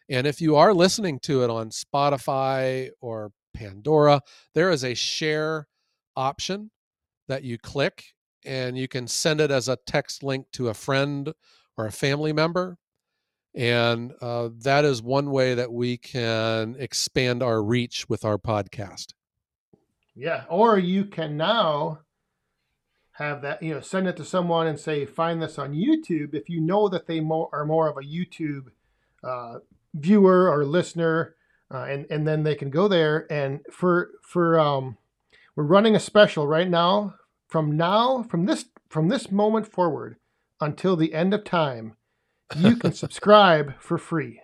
And 0.09 0.27
if 0.27 0.41
you 0.41 0.55
are 0.55 0.73
listening 0.73 1.19
to 1.23 1.43
it 1.43 1.49
on 1.49 1.69
Spotify 1.69 2.89
or 3.01 3.31
Pandora, 3.53 4.21
there 4.53 4.69
is 4.69 4.83
a 4.83 4.93
share 4.93 5.67
option 6.15 6.71
that 7.27 7.43
you 7.43 7.57
click 7.57 8.03
and 8.45 8.77
you 8.77 8.87
can 8.87 9.07
send 9.07 9.39
it 9.39 9.51
as 9.51 9.69
a 9.69 9.77
text 9.87 10.23
link 10.23 10.47
to 10.53 10.69
a 10.69 10.73
friend 10.73 11.33
or 11.77 11.85
a 11.85 11.91
family 11.91 12.33
member. 12.33 12.77
And 13.55 14.13
uh, 14.19 14.49
that 14.63 14.83
is 14.83 15.01
one 15.01 15.29
way 15.29 15.53
that 15.53 15.71
we 15.71 15.97
can 15.97 16.75
expand 16.79 17.43
our 17.43 17.63
reach 17.63 18.09
with 18.09 18.25
our 18.25 18.37
podcast. 18.37 19.13
Yeah, 20.15 20.43
or 20.49 20.77
you 20.77 21.05
can 21.05 21.37
now 21.37 21.99
have 23.13 23.41
that 23.43 23.61
you 23.61 23.73
know 23.73 23.79
send 23.81 24.07
it 24.07 24.17
to 24.17 24.25
someone 24.25 24.67
and 24.67 24.79
say 24.79 25.05
find 25.05 25.41
this 25.41 25.59
on 25.59 25.73
YouTube 25.73 26.33
if 26.33 26.49
you 26.49 26.59
know 26.59 26.89
that 26.89 27.07
they 27.07 27.19
mo- 27.19 27.49
are 27.53 27.65
more 27.65 27.87
of 27.87 27.97
a 27.97 28.01
YouTube 28.01 28.67
uh, 29.23 29.59
viewer 29.93 30.49
or 30.49 30.65
listener, 30.65 31.35
uh, 31.73 31.83
and 31.83 32.05
and 32.09 32.27
then 32.27 32.43
they 32.43 32.55
can 32.55 32.69
go 32.69 32.87
there 32.87 33.31
and 33.31 33.61
for 33.71 34.11
for 34.21 34.59
um, 34.59 34.97
we're 35.55 35.63
running 35.63 35.95
a 35.95 35.99
special 35.99 36.47
right 36.47 36.69
now 36.69 37.15
from 37.47 37.75
now 37.77 38.23
from 38.23 38.45
this 38.45 38.65
from 38.89 39.09
this 39.09 39.31
moment 39.31 39.67
forward 39.67 40.17
until 40.61 40.95
the 40.95 41.13
end 41.13 41.33
of 41.33 41.43
time, 41.43 41.95
you 42.55 42.75
can 42.75 42.93
subscribe 42.93 43.73
for 43.79 43.97
free. 43.97 44.41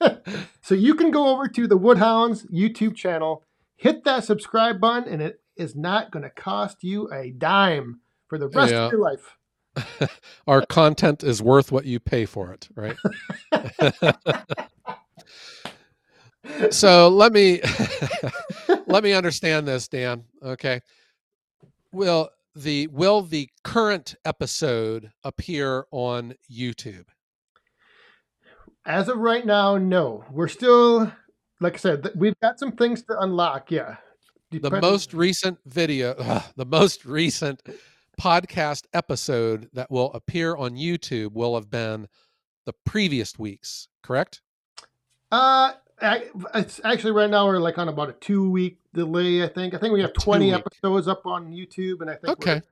so 0.68 0.74
you 0.74 0.94
can 0.94 1.10
go 1.10 1.28
over 1.28 1.48
to 1.48 1.66
the 1.66 1.78
Woodhounds 1.78 2.44
YouTube 2.52 2.94
channel, 2.94 3.42
hit 3.76 4.04
that 4.04 4.24
subscribe 4.24 4.78
button, 4.78 5.10
and 5.10 5.22
it 5.22 5.40
is 5.56 5.74
not 5.74 6.10
going 6.10 6.24
to 6.24 6.28
cost 6.28 6.84
you 6.84 7.10
a 7.10 7.30
dime 7.30 8.00
for 8.26 8.36
the 8.36 8.48
rest 8.48 8.74
Yeah. 8.74 8.84
of 8.84 8.92
your 8.92 9.00
life. 9.00 9.38
our 10.46 10.66
content 10.66 11.24
is 11.24 11.40
worth 11.40 11.72
what 11.72 11.86
you 11.86 11.98
pay 11.98 12.26
for 12.26 12.52
it, 12.52 12.68
right? 12.74 12.96
so 16.70 17.08
let 17.08 17.32
me 17.32 17.62
let 18.86 19.02
me 19.02 19.14
understand 19.14 19.66
this, 19.66 19.88
Dan. 19.88 20.24
Okay. 20.42 20.82
Will 21.92 22.28
the 22.54 22.88
will 22.88 23.22
the 23.22 23.48
current 23.64 24.16
episode 24.26 25.12
appear 25.24 25.86
on 25.92 26.34
YouTube? 26.52 27.06
As 28.88 29.10
of 29.10 29.18
right 29.18 29.44
now, 29.44 29.76
no. 29.76 30.24
We're 30.30 30.48
still, 30.48 31.12
like 31.60 31.74
I 31.74 31.76
said, 31.76 32.02
th- 32.04 32.14
we've 32.16 32.38
got 32.40 32.58
some 32.58 32.72
things 32.72 33.02
to 33.02 33.20
unlock. 33.20 33.70
Yeah. 33.70 33.96
The 34.50 34.80
most 34.80 35.12
recent 35.12 35.58
video, 35.66 36.12
ugh, 36.18 36.42
the 36.56 36.64
most 36.64 37.04
recent 37.04 37.62
podcast 38.18 38.86
episode 38.94 39.68
that 39.74 39.90
will 39.90 40.10
appear 40.14 40.56
on 40.56 40.70
YouTube 40.70 41.32
will 41.32 41.54
have 41.54 41.70
been 41.70 42.08
the 42.64 42.72
previous 42.86 43.38
week's, 43.38 43.88
correct? 44.02 44.40
Uh, 45.30 45.72
I, 46.00 46.30
it's 46.54 46.80
actually 46.82 47.12
right 47.12 47.28
now 47.28 47.46
we're 47.46 47.58
like 47.58 47.76
on 47.76 47.88
about 47.88 48.08
a 48.08 48.14
two 48.14 48.50
week 48.50 48.78
delay. 48.94 49.44
I 49.44 49.48
think. 49.48 49.74
I 49.74 49.78
think 49.78 49.92
we 49.92 50.00
have 50.00 50.14
twenty 50.14 50.54
episodes 50.54 51.08
up 51.08 51.26
on 51.26 51.52
YouTube, 51.52 52.00
and 52.00 52.08
I 52.08 52.14
think 52.14 52.38
Okay. 52.40 52.62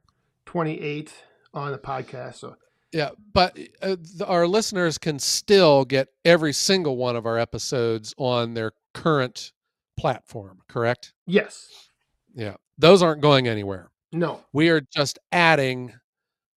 twenty 0.46 0.80
eight 0.80 1.12
on 1.52 1.73
the 1.73 1.78
podcast. 1.78 2.37
So 2.37 2.56
Yeah, 2.96 3.10
but 3.34 3.58
uh, 3.82 3.96
our 4.26 4.46
listeners 4.46 4.96
can 4.96 5.18
still 5.18 5.84
get 5.84 6.08
every 6.24 6.54
single 6.54 6.96
one 6.96 7.14
of 7.14 7.26
our 7.26 7.38
episodes 7.38 8.14
on 8.16 8.54
their 8.54 8.72
current 8.94 9.52
platform, 9.98 10.62
correct? 10.66 11.12
yes, 11.26 11.90
Yeah. 12.34 12.56
Those 12.78 13.02
aren't 13.02 13.20
going 13.20 13.48
anywhere. 13.48 13.90
no, 14.12 14.44
We 14.54 14.70
are 14.70 14.80
just 14.80 15.18
adding 15.30 15.92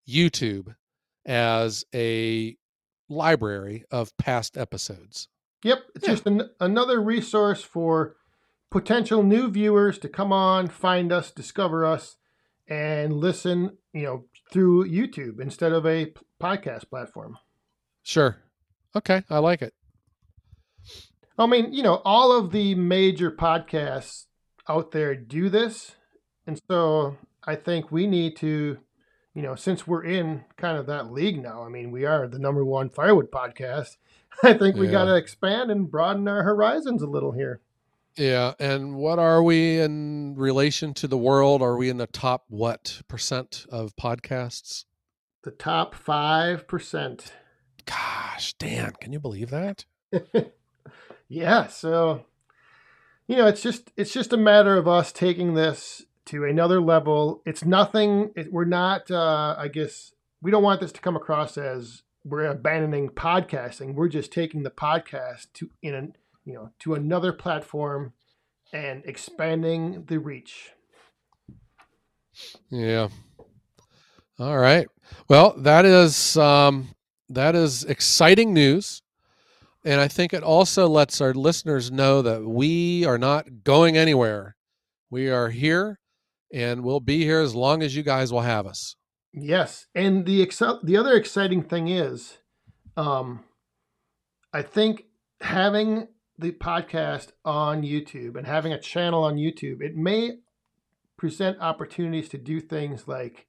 YouTube 0.08 0.74
as 1.26 1.84
a 1.94 2.56
library 3.10 3.84
of 3.92 4.16
past 4.18 4.58
episodes. 4.58 5.28
Yep, 5.64 5.80
it's 5.96 6.08
Yeah. 6.08 6.14
just 6.14 6.26
an, 6.28 6.50
another 6.62 7.02
resource 7.02 7.64
for 7.64 8.16
potential 8.72 9.24
new 9.24 9.50
viewers 9.50 9.98
to 10.00 10.08
come 10.08 10.32
on, 10.32 10.68
find 10.70 11.12
us, 11.12 11.32
discover 11.32 11.86
us, 11.86 12.16
and 12.68 13.14
listen. 13.14 13.78
You 13.94 14.04
know, 14.04 14.26
through 14.52 14.90
YouTube 14.90 15.40
instead 15.40 15.72
of 15.72 15.86
a 15.86 16.14
podcast 16.42 16.90
platform. 16.90 17.38
Sure. 18.04 18.38
Okay, 18.96 19.24
I 19.30 19.40
like 19.40 19.62
it. 19.62 19.74
I 21.38 21.46
mean, 21.46 21.72
you 21.74 21.84
know, 21.84 22.02
all 22.04 22.32
of 22.38 22.52
the 22.52 22.76
major 22.76 23.32
podcasts 23.32 24.26
out 24.68 24.92
there 24.92 25.16
do 25.16 25.50
this. 25.50 25.96
And 26.46 26.60
so 26.70 27.18
I 27.46 27.56
think 27.56 27.92
we 27.92 28.08
need 28.08 28.36
to, 28.38 28.78
you 29.34 29.42
know, 29.42 29.56
since 29.56 29.88
we're 29.88 30.04
in 30.04 30.44
kind 30.58 30.78
of 30.78 30.86
that 30.88 31.12
league 31.12 31.42
now, 31.42 31.64
I 31.64 31.70
mean, 31.70 31.92
we 31.92 32.06
are 32.06 32.28
the 32.28 32.40
number 32.40 32.66
one 32.66 32.90
firewood 32.90 33.32
podcast. 33.32 33.98
I 34.44 34.54
think 34.54 34.76
we 34.76 34.88
Yeah. 34.88 34.92
got 34.92 35.06
to 35.06 35.16
expand 35.16 35.72
and 35.72 35.90
broaden 35.90 36.28
our 36.28 36.44
horizons 36.44 37.02
a 37.02 37.08
little 37.08 37.32
here. 37.32 37.62
Yeah, 38.20 38.54
and 38.60 38.96
what 38.96 39.18
are 39.18 39.42
we 39.42 39.80
in 39.80 40.36
relation 40.36 40.94
to 40.96 41.08
the 41.08 41.18
world? 41.18 41.62
Are 41.62 41.78
we 41.78 41.88
in 41.90 41.96
the 41.96 42.06
top 42.06 42.44
what 42.50 43.02
percent 43.08 43.66
of 43.70 43.96
podcasts? 43.96 44.84
The 45.46 45.52
top 45.52 45.96
5%. 45.96 47.32
Gosh, 47.86 48.54
Dan, 48.56 48.92
can 49.00 49.14
you 49.14 49.22
believe 49.22 49.52
that? 49.52 49.86
yeah, 51.30 51.68
so 51.68 52.26
you 53.30 53.38
know, 53.38 53.48
it's 53.48 53.62
just 53.62 53.94
it's 53.96 54.12
just 54.12 54.34
a 54.34 54.38
matter 54.38 54.76
of 54.76 54.86
us 54.86 55.14
taking 55.14 55.54
this 55.54 56.04
to 56.26 56.44
another 56.44 56.82
level. 56.82 57.42
It's 57.46 57.64
nothing. 57.64 58.32
It, 58.36 58.52
we're 58.52 58.66
not. 58.66 59.10
Uh, 59.10 59.56
I 59.58 59.70
guess 59.70 60.12
we 60.42 60.52
don't 60.52 60.64
want 60.64 60.82
this 60.82 60.92
to 60.92 61.00
come 61.00 61.16
across 61.16 61.58
as 61.58 62.04
we're 62.26 62.44
abandoning 62.44 63.12
podcasting. 63.12 63.94
We're 63.94 64.10
just 64.10 64.34
taking 64.34 64.64
the 64.64 64.72
podcast 64.72 65.54
to 65.54 65.70
in 65.82 65.96
a 65.96 66.10
you 66.50 66.56
know 66.56 66.72
to 66.80 66.96
another 66.96 67.32
platform 67.32 68.12
and 68.74 69.04
expanding 69.06 70.04
the 70.08 70.18
reach. 70.18 70.72
Yeah. 72.72 73.10
All 74.40 74.58
right. 74.58 74.88
Well, 75.28 75.54
that 75.58 75.86
is 75.86 76.38
um, 76.38 76.96
that 77.30 77.56
is 77.56 77.84
exciting 77.84 78.52
news, 78.52 79.04
and 79.86 80.02
I 80.02 80.08
think 80.08 80.34
it 80.34 80.42
also 80.42 80.88
lets 80.88 81.22
our 81.22 81.36
listeners 81.36 81.92
know 81.92 82.24
that 82.24 82.44
we 82.44 83.06
are 83.06 83.20
not 83.20 83.64
going 83.64 83.96
anywhere. 83.96 84.56
We 85.12 85.30
are 85.30 85.50
here, 85.50 86.00
and 86.52 86.84
we'll 86.84 87.00
be 87.00 87.26
here 87.26 87.42
as 87.42 87.54
long 87.54 87.84
as 87.84 87.96
you 87.96 88.02
guys 88.02 88.34
will 88.34 88.42
have 88.42 88.66
us. 88.66 88.96
Yes, 89.34 89.86
and 89.94 90.26
the 90.26 90.42
excel- 90.42 90.82
the 90.84 90.98
other 90.98 91.14
exciting 91.14 91.62
thing 91.62 91.90
is, 91.90 92.38
um, 92.98 93.44
I 94.52 94.64
think 94.64 95.04
having 95.42 96.08
the 96.40 96.52
podcast 96.52 97.32
on 97.44 97.84
YouTube 97.84 98.38
and 98.38 98.48
having 98.48 98.72
a 98.72 98.80
channel 98.80 99.24
on 99.24 99.36
YouTube, 99.36 99.82
it 99.82 99.96
may 99.96 100.38
present 101.18 101.60
opportunities 101.60 102.30
to 102.30 102.38
do 102.38 102.62
things 102.62 103.08
like 103.08 103.48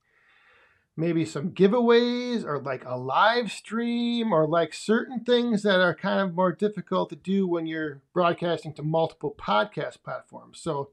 maybe 0.97 1.25
some 1.25 1.51
giveaways 1.51 2.45
or 2.45 2.59
like 2.59 2.85
a 2.85 2.97
live 2.97 3.51
stream 3.51 4.33
or 4.33 4.47
like 4.47 4.75
certain 4.75 5.23
things 5.25 5.63
that 5.63 5.81
are 5.81 5.95
kind 5.95 6.21
of 6.21 6.35
more 6.35 6.53
difficult 6.53 7.09
to 7.11 7.17
do 7.17 7.47
when 7.47 7.67
you're 7.67 8.03
broadcasting 8.13 8.75
to 8.75 8.83
multiple 8.83 9.35
podcast 9.39 10.03
platforms. 10.03 10.61
So 10.61 10.91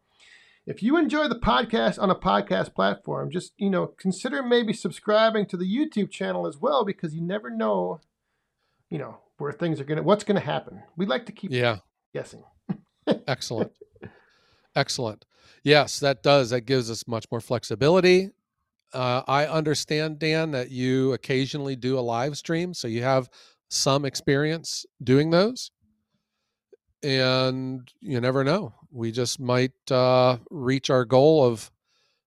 if 0.68 0.84
you 0.84 0.98
enjoy 0.98 1.28
the 1.28 1.40
podcast 1.40 2.00
on 2.00 2.12
a 2.12 2.16
podcast 2.16 2.76
platform, 2.76 3.32
just 3.32 3.54
you 3.58 3.70
know, 3.70 3.88
consider 3.88 4.44
maybe 4.44 4.72
subscribing 4.72 5.48
to 5.48 5.58
the 5.58 5.66
YouTube 5.66 6.12
channel 6.12 6.46
as 6.46 6.58
well 6.58 6.86
because 6.86 7.16
you 7.16 7.22
never 7.22 7.50
know, 7.50 8.00
you 8.90 9.00
know, 9.00 9.18
where 9.38 9.52
things 9.52 9.80
are 9.80 9.84
gonna 9.84 10.04
what's 10.04 10.24
gonna 10.24 10.40
happen. 10.40 10.84
We 10.96 11.06
like 11.06 11.26
to 11.26 11.32
keep 11.32 11.52
Yeah. 11.52 11.80
Guessing. 12.14 12.44
Excellent. 13.28 13.72
Excellent. 14.76 15.26
Yes, 15.64 16.00
that 16.00 16.24
does. 16.24 16.52
That 16.52 16.62
gives 16.62 16.90
us 16.92 17.08
much 17.08 17.26
more 17.32 17.42
flexibility. 17.42 18.30
Uh, 18.94 19.22
I 19.28 19.46
understand, 19.46 20.20
Dan, 20.20 20.52
that 20.52 20.72
you 20.72 21.14
occasionally 21.14 21.76
do 21.76 21.98
a 21.98 22.02
live 22.02 22.38
stream, 22.38 22.74
so 22.74 22.88
you 22.88 23.04
have 23.04 23.30
some 23.70 24.06
experience 24.06 24.86
doing 25.04 25.30
those. 25.30 25.72
And 27.04 27.92
you 28.00 28.20
never 28.22 28.44
know. 28.44 28.74
We 28.92 29.12
just 29.12 29.40
might 29.40 29.92
uh, 29.92 30.38
reach 30.50 30.90
our 30.90 31.06
goal 31.06 31.46
of 31.46 31.72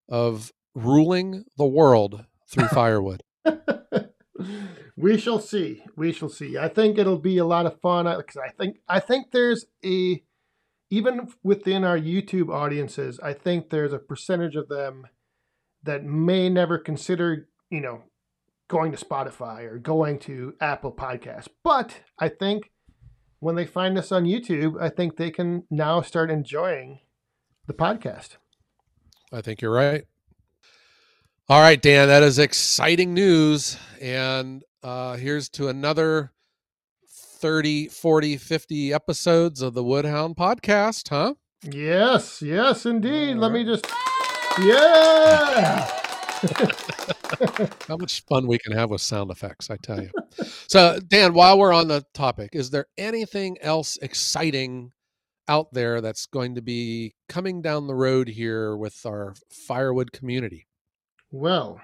of 0.09 0.53
ruling 0.75 1.45
the 1.57 1.67
world 1.67 2.25
through 2.49 2.69
firewood. 2.75 3.23
we 4.97 5.19
shall 5.19 5.41
see. 5.41 5.83
We 5.97 6.13
shall 6.13 6.29
see. 6.29 6.59
I 6.59 6.69
think 6.69 6.99
it'll 6.99 7.19
be 7.19 7.39
a 7.39 7.45
lot 7.45 7.67
of 7.67 7.81
fun 7.81 8.05
because 8.17 8.37
I 8.37 8.51
think 8.51 8.79
I 8.89 9.01
think 9.01 9.31
there's 9.31 9.67
a 9.85 10.23
even 10.91 11.33
within 11.43 11.85
our 11.85 11.99
YouTube 11.99 12.53
audiences, 12.53 13.21
I 13.21 13.33
think 13.33 13.71
there's 13.71 13.93
a 13.93 13.99
percentage 13.99 14.57
of 14.57 14.69
them 14.69 15.07
that 15.85 16.05
may 16.05 16.49
never 16.49 16.79
consider, 16.79 17.49
you 17.71 17.81
know, 17.81 18.03
going 18.69 18.93
to 18.93 19.05
Spotify 19.05 19.65
or 19.65 19.79
going 19.79 20.19
to 20.21 20.55
Apple 20.61 20.93
Podcasts. 20.93 21.49
But 21.63 21.95
I 22.19 22.29
think 22.29 22.71
when 23.39 23.55
they 23.55 23.67
find 23.67 23.97
us 23.97 24.13
on 24.13 24.25
YouTube, 24.25 24.81
I 24.81 24.89
think 24.89 25.17
they 25.17 25.31
can 25.31 25.65
now 25.71 26.03
start 26.03 26.31
enjoying 26.31 27.01
the 27.67 27.73
podcast. 27.73 28.37
I 29.33 29.41
think 29.41 29.63
you're 29.63 29.73
right. 29.73 30.05
All 31.51 31.61
right, 31.61 31.83
Dan, 31.83 32.07
that 32.07 32.23
is 32.23 32.39
exciting 32.39 33.13
news. 33.13 33.77
And 34.01 34.63
uh, 34.85 35.17
here's 35.17 35.49
to 35.49 35.67
another 35.67 36.31
30, 37.41 37.89
40, 37.89 38.37
50 38.37 38.95
episodes 38.95 39.61
of 39.61 39.75
the 39.75 39.83
Woodhound 39.83 40.37
podcast, 40.37 41.09
huh? 41.09 41.35
Yes, 41.69 42.41
yes, 42.41 42.87
indeed. 42.87 43.35
Let 43.35 43.51
me 43.51 43.65
just, 43.65 43.85
yeah. 44.63 45.91
How 47.89 47.97
much 47.97 48.25
fun 48.27 48.47
we 48.47 48.59
can 48.59 48.71
have 48.71 48.91
with 48.91 49.01
sound 49.01 49.33
effects, 49.33 49.71
I 49.71 49.77
tell 49.77 50.01
you. 50.01 50.11
so, 50.69 51.01
Dan, 51.09 51.35
while 51.35 51.59
we're 51.59 51.73
on 51.73 51.89
the 51.89 52.05
topic, 52.15 52.51
is 52.53 52.71
there 52.71 52.87
anything 52.97 53.59
else 53.61 53.99
exciting 54.01 54.93
out 55.49 55.73
there 55.73 56.01
that's 56.01 56.27
going 56.27 56.55
to 56.55 56.63
be 56.63 57.17
coming 57.29 57.61
down 57.61 57.89
the 57.89 57.95
road 57.97 58.29
here 58.29 58.77
with 58.77 59.05
our 59.05 59.35
firewood 59.67 60.13
community? 60.13 60.69
Well, 61.31 61.81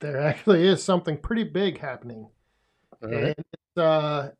there 0.00 0.20
actually 0.20 0.66
is 0.66 0.82
something 0.82 1.18
pretty 1.18 1.44
big 1.44 1.80
happening. 1.80 2.28
All 3.02 3.12
And 3.12 3.34
it's 3.38 3.78
uh, 3.78 4.30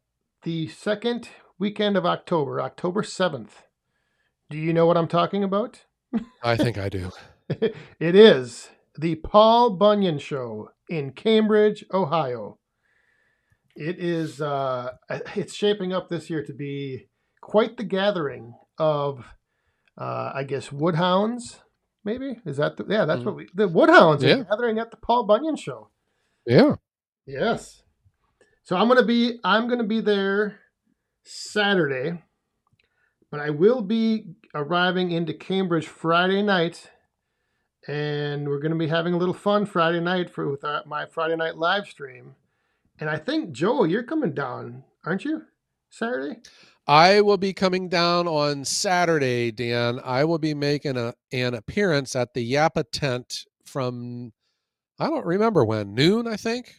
the 0.42 0.68
second 0.68 1.28
weekend 1.58 1.96
of 1.96 2.06
October, 2.06 2.60
October 2.60 3.02
7th. 3.02 3.50
Do 4.50 4.58
you 4.58 4.72
know 4.72 4.86
what 4.86 4.96
I'm 4.96 5.08
talking 5.08 5.42
about? 5.42 5.84
I 6.42 6.56
think 6.56 6.78
I 6.78 6.88
do. 6.88 7.10
it 7.48 7.74
is 8.14 8.70
the 8.98 9.16
Paul 9.16 9.70
Bunyan 9.70 10.18
Show 10.18 10.70
in 10.88 11.12
Cambridge, 11.12 11.84
Ohio. 11.92 12.58
It 13.74 13.98
is 13.98 14.40
uh, 14.40 14.92
it's 15.34 15.54
shaping 15.54 15.92
up 15.92 16.08
this 16.08 16.30
year 16.30 16.44
to 16.44 16.54
be 16.54 17.08
quite 17.40 17.76
the 17.76 17.84
gathering 17.84 18.54
of 18.78 19.24
uh, 19.98 20.32
I 20.34 20.44
guess 20.44 20.72
woodhounds. 20.72 21.60
Maybe 22.06 22.38
is 22.46 22.58
that 22.58 22.76
the, 22.76 22.86
yeah? 22.88 23.04
That's 23.04 23.18
mm-hmm. 23.18 23.26
what 23.26 23.36
we 23.36 23.48
the 23.52 23.66
woodhounds 23.66 24.22
Yeah. 24.22 24.36
are 24.36 24.44
gathering 24.44 24.78
at 24.78 24.92
the 24.92 24.96
Paul 24.96 25.24
Bunyan 25.24 25.56
Show. 25.56 25.90
Yeah. 26.46 26.76
Yes. 27.26 27.82
So 28.62 28.76
I'm 28.76 28.86
gonna 28.86 29.04
be 29.04 29.40
I'm 29.42 29.68
gonna 29.68 29.82
be 29.82 30.00
there 30.00 30.60
Saturday, 31.24 32.22
but 33.28 33.40
I 33.40 33.50
will 33.50 33.82
be 33.82 34.36
arriving 34.54 35.10
into 35.10 35.34
Cambridge 35.34 35.88
Friday 35.88 36.42
night, 36.42 36.92
and 37.88 38.46
we're 38.46 38.60
gonna 38.60 38.76
be 38.76 38.86
having 38.86 39.12
a 39.12 39.18
little 39.18 39.34
fun 39.34 39.66
Friday 39.66 40.00
night 40.00 40.30
for 40.30 40.48
with 40.48 40.62
our, 40.62 40.84
my 40.86 41.06
Friday 41.06 41.34
night 41.34 41.58
live 41.58 41.88
stream. 41.88 42.36
And 43.00 43.10
I 43.10 43.16
think 43.18 43.50
Joel, 43.50 43.88
you're 43.88 44.04
coming 44.04 44.32
down, 44.32 44.84
aren't 45.04 45.24
you? 45.24 45.42
Saturday. 45.90 46.38
I 46.88 47.20
will 47.20 47.36
be 47.36 47.52
coming 47.52 47.88
down 47.88 48.28
on 48.28 48.64
Saturday, 48.64 49.50
Dan. 49.50 50.00
I 50.04 50.24
will 50.24 50.38
be 50.38 50.54
making 50.54 50.96
a, 50.96 51.14
an 51.32 51.54
appearance 51.54 52.14
at 52.14 52.32
the 52.32 52.52
Yappa 52.52 52.84
tent 52.92 53.44
from, 53.64 54.32
I 55.00 55.08
don't 55.08 55.26
remember 55.26 55.64
when, 55.64 55.94
noon, 55.94 56.28
I 56.28 56.36
think, 56.36 56.74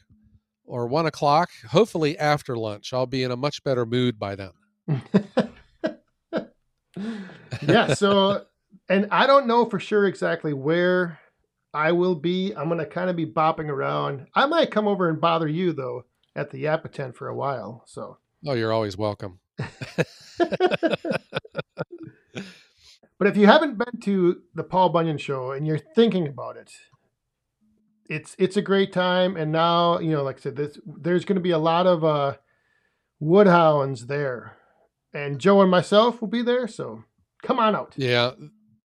or 0.63 0.87
one 0.87 1.07
o'clock. 1.07 1.49
Hopefully 1.69 2.17
after 2.17 2.55
lunch. 2.57 2.93
I'll 2.93 3.05
be 3.05 3.23
in 3.23 3.31
a 3.31 3.35
much 3.35 3.61
better 3.65 3.85
mood 3.85 4.17
by 4.17 4.35
then. 4.35 4.51
yeah. 7.67 7.93
So, 7.93 8.45
and 8.89 9.07
I 9.11 9.27
don't 9.27 9.47
know 9.47 9.65
for 9.65 9.79
sure 9.79 10.07
exactly 10.07 10.53
where 10.53 11.19
I 11.73 11.91
will 11.91 12.15
be. 12.15 12.53
I'm 12.55 12.69
gonna 12.69 12.85
kind 12.85 13.09
of 13.09 13.17
be 13.17 13.25
bopping 13.25 13.67
around. 13.67 14.27
I 14.33 14.45
might 14.45 14.71
come 14.71 14.87
over 14.87 15.09
and 15.09 15.19
bother 15.19 15.49
you 15.49 15.73
though 15.73 16.05
at 16.35 16.49
the 16.49 16.63
Yappa 16.63 16.91
tent 16.91 17.17
for 17.17 17.27
a 17.27 17.35
while. 17.35 17.83
So, 17.85 18.17
Oh, 18.45 18.53
you're 18.53 18.71
always 18.71 18.97
welcome. 18.97 19.39
But 23.17 23.27
if 23.27 23.37
you 23.37 23.47
haven't 23.47 23.77
been 23.77 23.99
to 24.01 24.41
the 24.53 24.63
Paul 24.63 24.89
Bunyan 24.89 25.17
show 25.17 25.51
and 25.51 25.65
you're 25.65 25.77
thinking 25.77 26.27
about 26.27 26.57
it, 26.57 26.71
it's 28.09 28.35
it's 28.39 28.57
a 28.57 28.61
great 28.61 28.93
time. 28.93 29.35
And 29.35 29.51
now 29.51 29.99
you 29.99 30.11
know, 30.11 30.23
like 30.23 30.37
I 30.37 30.41
said, 30.41 30.55
this 30.55 30.79
there's 30.85 31.25
going 31.25 31.35
to 31.37 31.41
be 31.41 31.51
a 31.51 31.57
lot 31.57 31.87
of 31.87 32.03
uh, 32.03 32.35
Woodhounds 33.19 34.07
there. 34.07 34.57
And 35.13 35.39
Joe 35.39 35.61
and 35.61 35.71
myself 35.71 36.21
will 36.21 36.27
be 36.27 36.43
there, 36.43 36.67
so 36.67 37.03
come 37.41 37.59
on 37.59 37.75
out. 37.75 37.93
Yeah. 37.97 38.31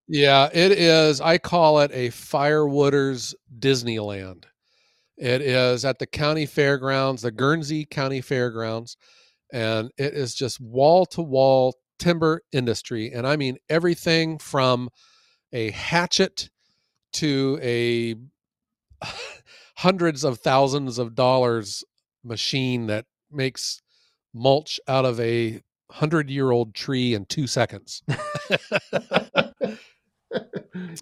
Yeah, 0.09 0.51
it 0.53 0.73
is. 0.73 1.21
I 1.21 1.39
call 1.39 1.81
it 1.81 1.91
a 1.95 2.09
Firewooders 2.09 3.35
Disneyland. 3.59 4.45
It 5.17 5.41
is 5.41 5.85
at 5.85 5.99
the 5.99 6.07
county 6.07 6.45
fairgrounds, 6.47 7.23
the 7.23 7.31
Guernsey 7.31 7.85
County 7.85 8.21
Fairgrounds, 8.21 8.97
and 9.53 9.91
it 9.99 10.15
is 10.15 10.35
just 10.35 10.61
wall 10.61 11.07
to 11.07 11.23
wall 11.23 11.77
timber 11.99 12.43
industry. 12.53 13.12
And 13.12 13.27
I 13.27 13.37
mean 13.37 13.59
everything 13.69 14.38
from 14.38 14.88
a 15.53 15.71
hatchet 15.71 16.51
to 17.15 17.59
a 17.62 18.17
hundreds 19.77 20.25
of 20.25 20.38
thousands 20.38 20.99
of 20.99 21.15
dollars 21.15 21.85
machine 22.25 22.87
that 22.87 23.05
makes 23.31 23.83
mulch 24.35 24.81
out 24.88 25.05
of 25.05 25.21
a 25.21 25.61
hundred 25.91 26.31
year 26.31 26.51
old 26.51 26.75
tree 26.75 27.15
in 27.15 27.27
two 27.27 27.47
seconds. 27.47 28.03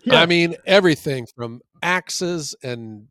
Yeah. 0.05 0.21
I 0.21 0.27
mean, 0.27 0.57
everything 0.67 1.27
from 1.37 1.61
axes 1.83 2.55
and 2.63 3.07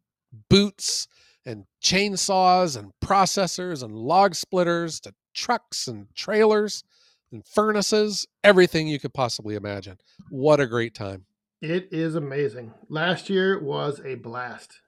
boots 0.50 1.08
and 1.46 1.66
chainsaws 1.82 2.78
and 2.78 2.92
processors 3.04 3.84
and 3.84 3.94
log 3.94 4.36
splitters 4.36 5.00
to 5.02 5.14
trucks 5.40 5.88
and 5.88 6.08
trailers 6.16 6.84
and 7.32 7.46
furnaces, 7.46 8.28
everything 8.44 8.88
you 8.88 9.00
could 9.00 9.14
possibly 9.14 9.56
imagine. 9.56 9.98
What 10.30 10.60
a 10.60 10.68
great 10.68 10.94
time. 10.94 11.26
It 11.62 11.90
is 11.92 12.16
amazing. 12.16 12.74
Last 12.90 13.30
year 13.30 13.62
was 13.62 14.02
a 14.04 14.16
blast. 14.16 14.80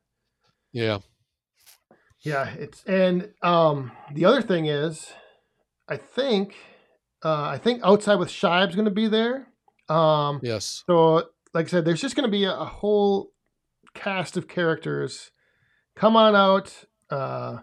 Yeah. 0.74 1.00
Yeah, 2.24 2.50
it's 2.50 2.84
and 2.86 3.30
um 3.42 3.92
the 4.14 4.26
other 4.26 4.42
thing 4.42 4.68
is 4.68 5.12
I 5.88 5.98
think 5.98 6.56
uh 7.24 7.44
I 7.44 7.58
think 7.58 7.82
outside 7.84 8.16
with 8.16 8.30
Scheib's 8.30 8.76
gonna 8.76 8.92
be 8.92 9.08
there. 9.08 9.48
Um 9.90 10.40
Yes. 10.44 10.84
so 10.88 11.30
like 11.54 11.66
I 11.66 11.70
said, 11.70 11.86
there's 11.86 12.02
just 12.02 12.16
gonna 12.16 12.28
be 12.30 12.46
a, 12.46 12.56
a 12.56 12.66
whole 12.66 13.32
cast 13.94 14.38
of 14.38 14.48
characters. 14.48 15.32
Come 15.96 16.16
on 16.16 16.36
out 16.36 16.86
uh 17.10 17.60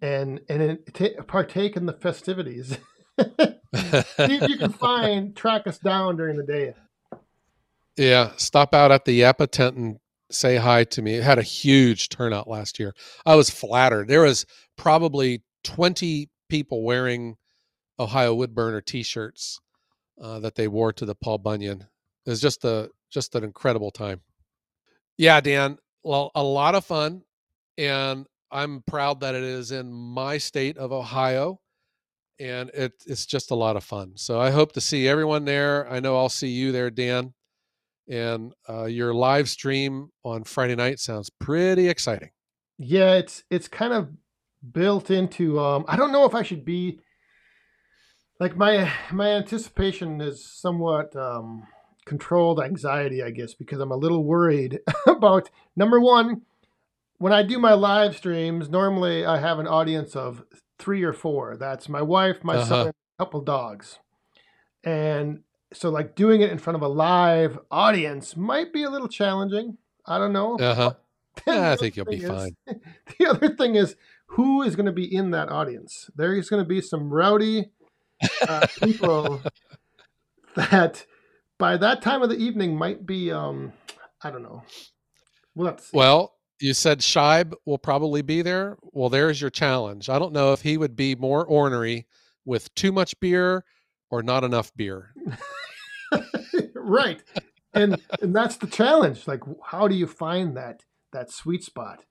and 0.00 0.40
and 0.48 0.78
ta 0.92 1.08
partake 1.26 1.76
in 1.76 1.86
the 1.86 1.92
festivities. 1.92 2.78
See 3.18 3.56
if 4.18 4.48
you 4.48 4.56
can 4.56 4.72
find 4.80 5.36
track 5.36 5.66
us 5.66 5.78
down 5.78 6.16
during 6.16 6.36
the 6.36 6.44
day. 6.44 6.74
Yeah, 7.96 8.32
stop 8.36 8.74
out 8.74 8.92
at 8.92 9.04
the 9.04 9.20
Yappa 9.20 9.50
tent 9.50 9.76
and 9.76 9.98
say 10.30 10.56
hi 10.56 10.84
to 10.84 11.02
me. 11.02 11.16
It 11.16 11.24
had 11.24 11.38
a 11.38 11.42
huge 11.42 12.08
turnout 12.08 12.48
last 12.48 12.78
year. 12.78 12.94
I 13.26 13.34
was 13.34 13.50
flattered. 13.50 14.08
There 14.08 14.22
was 14.22 14.46
probably 14.76 15.42
20 15.64 16.30
people 16.48 16.82
wearing 16.82 17.36
Ohio 17.98 18.34
Woodburner 18.34 18.84
t-shirts 18.84 19.60
uh, 20.20 20.38
that 20.40 20.54
they 20.54 20.68
wore 20.68 20.92
to 20.94 21.04
the 21.04 21.14
Paul 21.14 21.38
Bunyan. 21.38 21.86
It 22.26 22.30
was 22.30 22.40
just 22.40 22.64
a 22.64 22.90
just 23.10 23.34
an 23.34 23.44
incredible 23.44 23.90
time. 23.90 24.20
Yeah, 25.18 25.40
Dan, 25.40 25.78
well, 26.02 26.30
a 26.34 26.42
lot 26.42 26.74
of 26.74 26.84
fun, 26.84 27.22
and 27.76 28.26
I'm 28.50 28.82
proud 28.82 29.20
that 29.20 29.34
it 29.34 29.42
is 29.42 29.72
in 29.72 29.92
my 29.92 30.38
state 30.38 30.76
of 30.76 30.92
Ohio, 30.92 31.60
and 32.38 32.70
it, 32.70 32.92
it's 33.06 33.26
just 33.26 33.50
a 33.50 33.54
lot 33.54 33.76
of 33.76 33.84
fun. 33.84 34.12
So 34.16 34.40
I 34.40 34.50
hope 34.50 34.72
to 34.72 34.80
see 34.80 35.06
everyone 35.06 35.44
there. 35.44 35.90
I 35.90 36.00
know 36.00 36.16
I'll 36.16 36.28
see 36.28 36.48
you 36.48 36.72
there, 36.72 36.90
Dan 36.90 37.34
and 38.10 38.52
uh, 38.68 38.84
your 38.84 39.14
live 39.14 39.48
stream 39.48 40.10
on 40.24 40.42
Friday 40.44 40.74
night 40.74 40.98
sounds 40.98 41.30
pretty 41.30 41.88
exciting. 41.88 42.30
Yeah, 42.76 43.14
it's 43.14 43.44
it's 43.50 43.68
kind 43.68 43.92
of 43.92 44.10
built 44.72 45.10
into 45.10 45.58
um 45.60 45.84
I 45.86 45.96
don't 45.96 46.12
know 46.12 46.24
if 46.24 46.34
I 46.34 46.42
should 46.42 46.64
be 46.64 46.98
like 48.40 48.56
my 48.56 48.90
my 49.12 49.28
anticipation 49.28 50.20
is 50.20 50.44
somewhat 50.44 51.14
um 51.14 51.66
controlled 52.04 52.60
anxiety, 52.60 53.22
I 53.22 53.30
guess, 53.30 53.54
because 53.54 53.78
I'm 53.78 53.92
a 53.92 53.96
little 53.96 54.24
worried 54.24 54.80
about 55.06 55.50
number 55.76 56.00
one, 56.00 56.42
when 57.20 57.32
I 57.32 57.42
do 57.44 57.58
my 57.58 57.74
live 57.74 58.16
streams, 58.16 58.68
normally 58.68 59.24
I 59.24 59.38
have 59.38 59.58
an 59.60 59.68
audience 59.68 60.16
of 60.16 60.42
three 60.78 61.02
or 61.04 61.12
four. 61.12 61.56
That's 61.56 61.88
my 61.88 62.00
wife, 62.02 62.42
my 62.42 62.56
Uh-huh. 62.56 62.66
son, 62.66 62.88
a 62.88 62.92
couple 63.22 63.42
dogs. 63.42 63.98
And 64.82 65.42
so 65.72 65.90
like 65.90 66.16
doing 66.16 66.40
it 66.40 66.50
in 66.50 66.58
front 66.58 66.76
of 66.76 66.82
a 66.82 66.88
live 66.88 67.58
audience 67.70 68.36
might 68.36 68.72
be 68.72 68.82
a 68.84 68.90
little 68.90 69.06
challenging. 69.08 69.76
I 70.06 70.16
don't 70.18 70.32
know. 70.32 70.56
Uh 70.58 70.74
huh. 70.74 70.94
And 71.46 71.64
I 71.72 71.76
think 71.76 71.96
you'll 71.96 72.06
be 72.06 72.16
is- 72.16 72.28
fine. 72.28 72.56
The 73.18 73.26
other 73.26 73.54
thing 73.54 73.74
is 73.76 73.96
who 74.28 74.62
is 74.62 74.74
going 74.76 74.86
to 74.86 74.92
be 74.92 75.04
in 75.14 75.30
that 75.32 75.50
audience. 75.50 76.08
There 76.16 76.34
is 76.34 76.48
going 76.48 76.62
to 76.64 76.68
be 76.68 76.80
some 76.80 77.12
rowdy 77.12 77.70
uh, 78.48 78.66
people 78.82 79.42
that 80.54 81.04
by 81.58 81.76
that 81.76 82.00
time 82.00 82.22
of 82.22 82.30
the 82.30 82.36
evening 82.38 82.76
might 82.76 83.04
be 83.04 83.30
um 83.30 83.72
I 84.22 84.30
don't 84.30 84.42
know. 84.42 84.62
Well. 85.54 85.78
Well, 85.92 86.34
you 86.60 86.74
said 86.74 87.00
Scheib 87.00 87.54
will 87.66 87.78
probably 87.78 88.22
be 88.22 88.42
there. 88.42 88.76
Well, 88.92 89.08
there's 89.08 89.40
your 89.40 89.50
challenge. 89.50 90.08
I 90.08 90.18
don't 90.18 90.32
know 90.32 90.52
if 90.52 90.62
he 90.62 90.76
would 90.76 90.94
be 90.96 91.14
more 91.14 91.44
ornery 91.44 92.06
with 92.44 92.74
too 92.74 92.92
much 92.92 93.18
beer 93.20 93.64
or 94.10 94.22
not 94.22 94.44
enough 94.44 94.72
beer. 94.76 95.12
right. 96.74 97.22
And 97.72 98.00
and 98.20 98.34
that's 98.34 98.56
the 98.56 98.66
challenge. 98.66 99.26
Like 99.28 99.42
how 99.64 99.86
do 99.88 99.94
you 99.94 100.06
find 100.06 100.56
that 100.56 100.82
that 101.12 101.30
sweet 101.30 101.62
spot? 101.64 102.04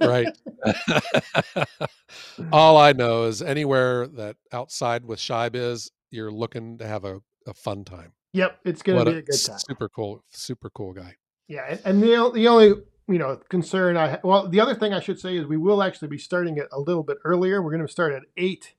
Right. 0.00 0.28
All 2.52 2.76
I 2.76 2.92
know 2.92 3.24
is 3.24 3.42
anywhere 3.42 4.06
that 4.08 4.36
outside 4.52 5.04
with 5.04 5.18
Scheib 5.18 5.54
is, 5.54 5.90
you're 6.10 6.30
looking 6.32 6.78
to 6.78 6.86
have 6.86 7.04
a, 7.04 7.20
a 7.46 7.54
fun 7.54 7.84
time. 7.84 8.12
Yep, 8.34 8.58
it's 8.64 8.82
going 8.82 8.98
What 8.98 9.04
to 9.04 9.10
be 9.12 9.18
a 9.18 9.22
good 9.22 9.38
time. 9.40 9.58
super 9.58 9.88
cool, 9.88 10.24
super 10.30 10.70
cool 10.70 10.92
guy. 10.92 11.16
Yeah, 11.48 11.66
and- 11.68 11.80
and 11.84 12.02
the 12.02 12.30
the 12.34 12.48
only 12.48 12.74
you 13.08 13.18
know 13.18 13.36
concern 13.48 13.96
I 13.96 14.18
well 14.22 14.48
the 14.48 14.60
other 14.60 14.74
thing 14.74 14.92
I 14.92 15.00
should 15.00 15.18
say 15.18 15.36
is 15.36 15.46
we 15.46 15.56
will 15.56 15.82
actually 15.82 16.08
be 16.08 16.18
starting 16.18 16.56
it 16.58 16.68
a 16.72 16.80
little 16.80 17.02
bit 17.02 17.18
earlier. 17.24 17.62
We're 17.62 17.72
going 17.72 17.86
to 17.86 17.92
start 17.92 18.12
at 18.12 18.22
eight 18.36 18.74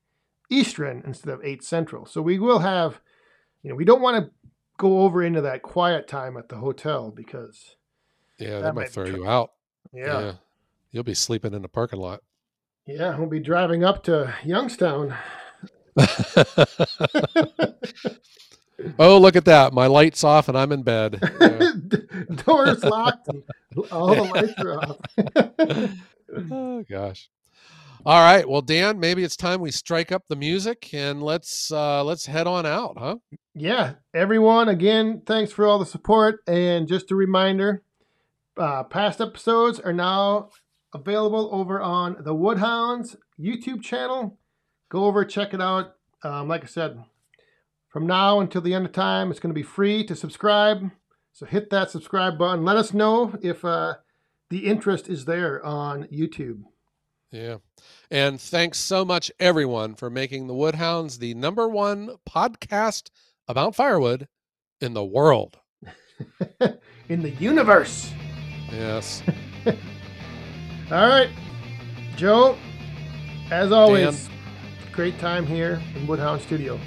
Eastern 0.50 1.04
instead 1.06 1.34
of 1.34 1.44
eight 1.44 1.64
Central. 1.64 2.06
So 2.06 2.22
we 2.22 2.40
will 2.40 2.60
have 2.60 3.00
you 3.64 3.70
know 3.70 3.76
we 3.76 3.86
don't 3.86 4.02
want 4.02 4.26
to 4.26 4.32
go 4.78 5.02
over 5.02 5.22
into 5.24 5.42
that 5.42 5.62
quiet 5.62 6.08
time 6.08 6.38
at 6.38 6.50
the 6.50 6.58
hotel 6.58 7.12
because 7.12 7.76
Yeah, 8.40 8.60
That 8.60 8.62
they 8.62 8.68
might 8.68 8.76
might 8.76 8.90
throw 8.92 9.06
you 9.06 9.28
out. 9.28 9.52
yeah 9.94 10.34
You'll 10.92 11.04
be 11.04 11.14
sleeping 11.14 11.54
in 11.54 11.62
the 11.62 11.70
parking 11.70 12.00
lot. 12.00 12.22
yeah 12.88 13.18
we'll 13.18 13.30
be 13.30 13.40
driving 13.40 13.84
up 13.84 14.04
to 14.04 14.34
Youngstown. 14.44 15.16
oh, 19.00 19.18
look 19.18 19.36
at 19.36 19.46
that. 19.46 19.74
My 19.74 19.88
light's 19.88 20.24
off 20.24 20.48
and 20.50 20.58
I'm 20.58 20.72
in 20.72 20.84
bed. 20.84 21.20
Yeah. 21.40 22.36
Doors 22.46 22.84
locked 22.84 23.28
all 23.92 24.16
the 24.16 24.24
lights 24.24 24.54
are 24.60 24.80
off. 24.80 25.92
oh 26.52 26.84
gosh. 26.90 27.30
All 28.06 28.20
right. 28.20 28.48
Well, 28.48 28.62
Dan, 28.62 29.00
maybe 29.00 29.24
it's 29.24 29.36
time 29.36 29.62
we 29.62 29.72
strike 29.72 30.12
up 30.12 30.24
the 30.28 30.36
music 30.36 30.94
and 30.94 31.24
let's 31.24 31.72
uh 31.72 32.04
let's 32.04 32.26
head 32.26 32.48
on 32.48 32.66
out, 32.66 32.98
huh? 32.98 33.16
yeah, 33.56 33.94
everyone, 34.14 34.68
again, 34.68 35.22
thanks 35.26 35.52
for 35.52 35.66
all 35.66 35.80
the 35.80 35.86
support. 35.86 36.40
And 36.48 36.88
just 36.88 37.12
a 37.12 37.16
reminder 37.16 37.84
uh, 38.58 38.84
past 38.84 39.22
episodes 39.22 39.80
are 39.80 39.94
now 39.94 40.50
available 40.94 41.50
over 41.52 41.80
on 41.82 42.18
the 42.20 42.36
Woodhounds 42.36 43.16
YouTube 43.40 43.82
channel. 43.82 44.38
Go 44.90 45.06
over, 45.06 45.24
check 45.26 45.54
it 45.54 45.62
out. 45.62 45.96
Um, 46.24 46.48
like 46.48 46.64
I 46.64 46.68
said, 46.68 47.04
from 47.93 48.08
now 48.08 48.39
until 48.39 48.62
the 48.62 48.73
end 48.73 48.88
of 48.88 48.91
time, 48.91 49.29
it's 49.29 49.39
going 49.39 49.53
to 49.53 49.60
be 49.60 49.62
free 49.62 50.03
to 50.06 50.15
subscribe. 50.15 50.89
So 51.32 51.45
hit 51.45 51.69
that 51.69 51.91
subscribe 51.91 52.39
button. 52.39 52.65
Let 52.65 52.75
us 52.75 52.91
know 52.91 53.38
if 53.43 53.63
uh, 53.63 53.93
the 54.49 54.65
interest 54.65 55.08
is 55.08 55.25
there 55.25 55.63
on 55.63 56.06
YouTube. 56.06 56.63
Yeah. 57.32 57.58
And 58.10 58.41
thanks 58.41 58.79
so 58.79 59.06
much 59.06 59.32
everyone 59.39 59.93
for 59.93 60.10
making 60.10 60.47
the 60.47 60.56
Woodhounds 60.56 61.19
the 61.19 61.36
number 61.36 61.67
one 61.67 62.15
podcast 62.27 63.12
about 63.47 63.75
firewood 63.75 64.27
in 64.82 64.95
the 64.95 65.06
world. 65.06 65.60
In 67.10 67.21
the 67.21 67.32
universe. 67.32 68.12
Yes. 68.71 69.21
All 69.65 71.08
right, 71.08 71.29
Joe. 72.15 72.58
As 73.51 73.73
always, 73.73 74.29
great 74.93 75.19
time 75.19 75.45
here 75.45 75.82
in 75.95 76.08
Woodhound 76.08 76.41
Studio. 76.41 76.79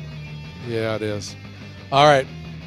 Yeah, 0.67 0.97
it 0.97 1.03
is. 1.03 1.37
All 1.93 2.07
right. 2.07 2.27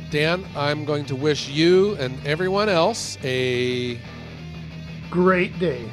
Dan, 0.09 0.45
I'm 0.55 0.85
going 0.85 1.05
to 1.05 1.15
wish 1.15 1.49
you 1.49 1.95
and 1.95 2.17
everyone 2.25 2.69
else 2.69 3.17
a 3.23 3.99
Great 5.09 5.57
day. 5.57 5.89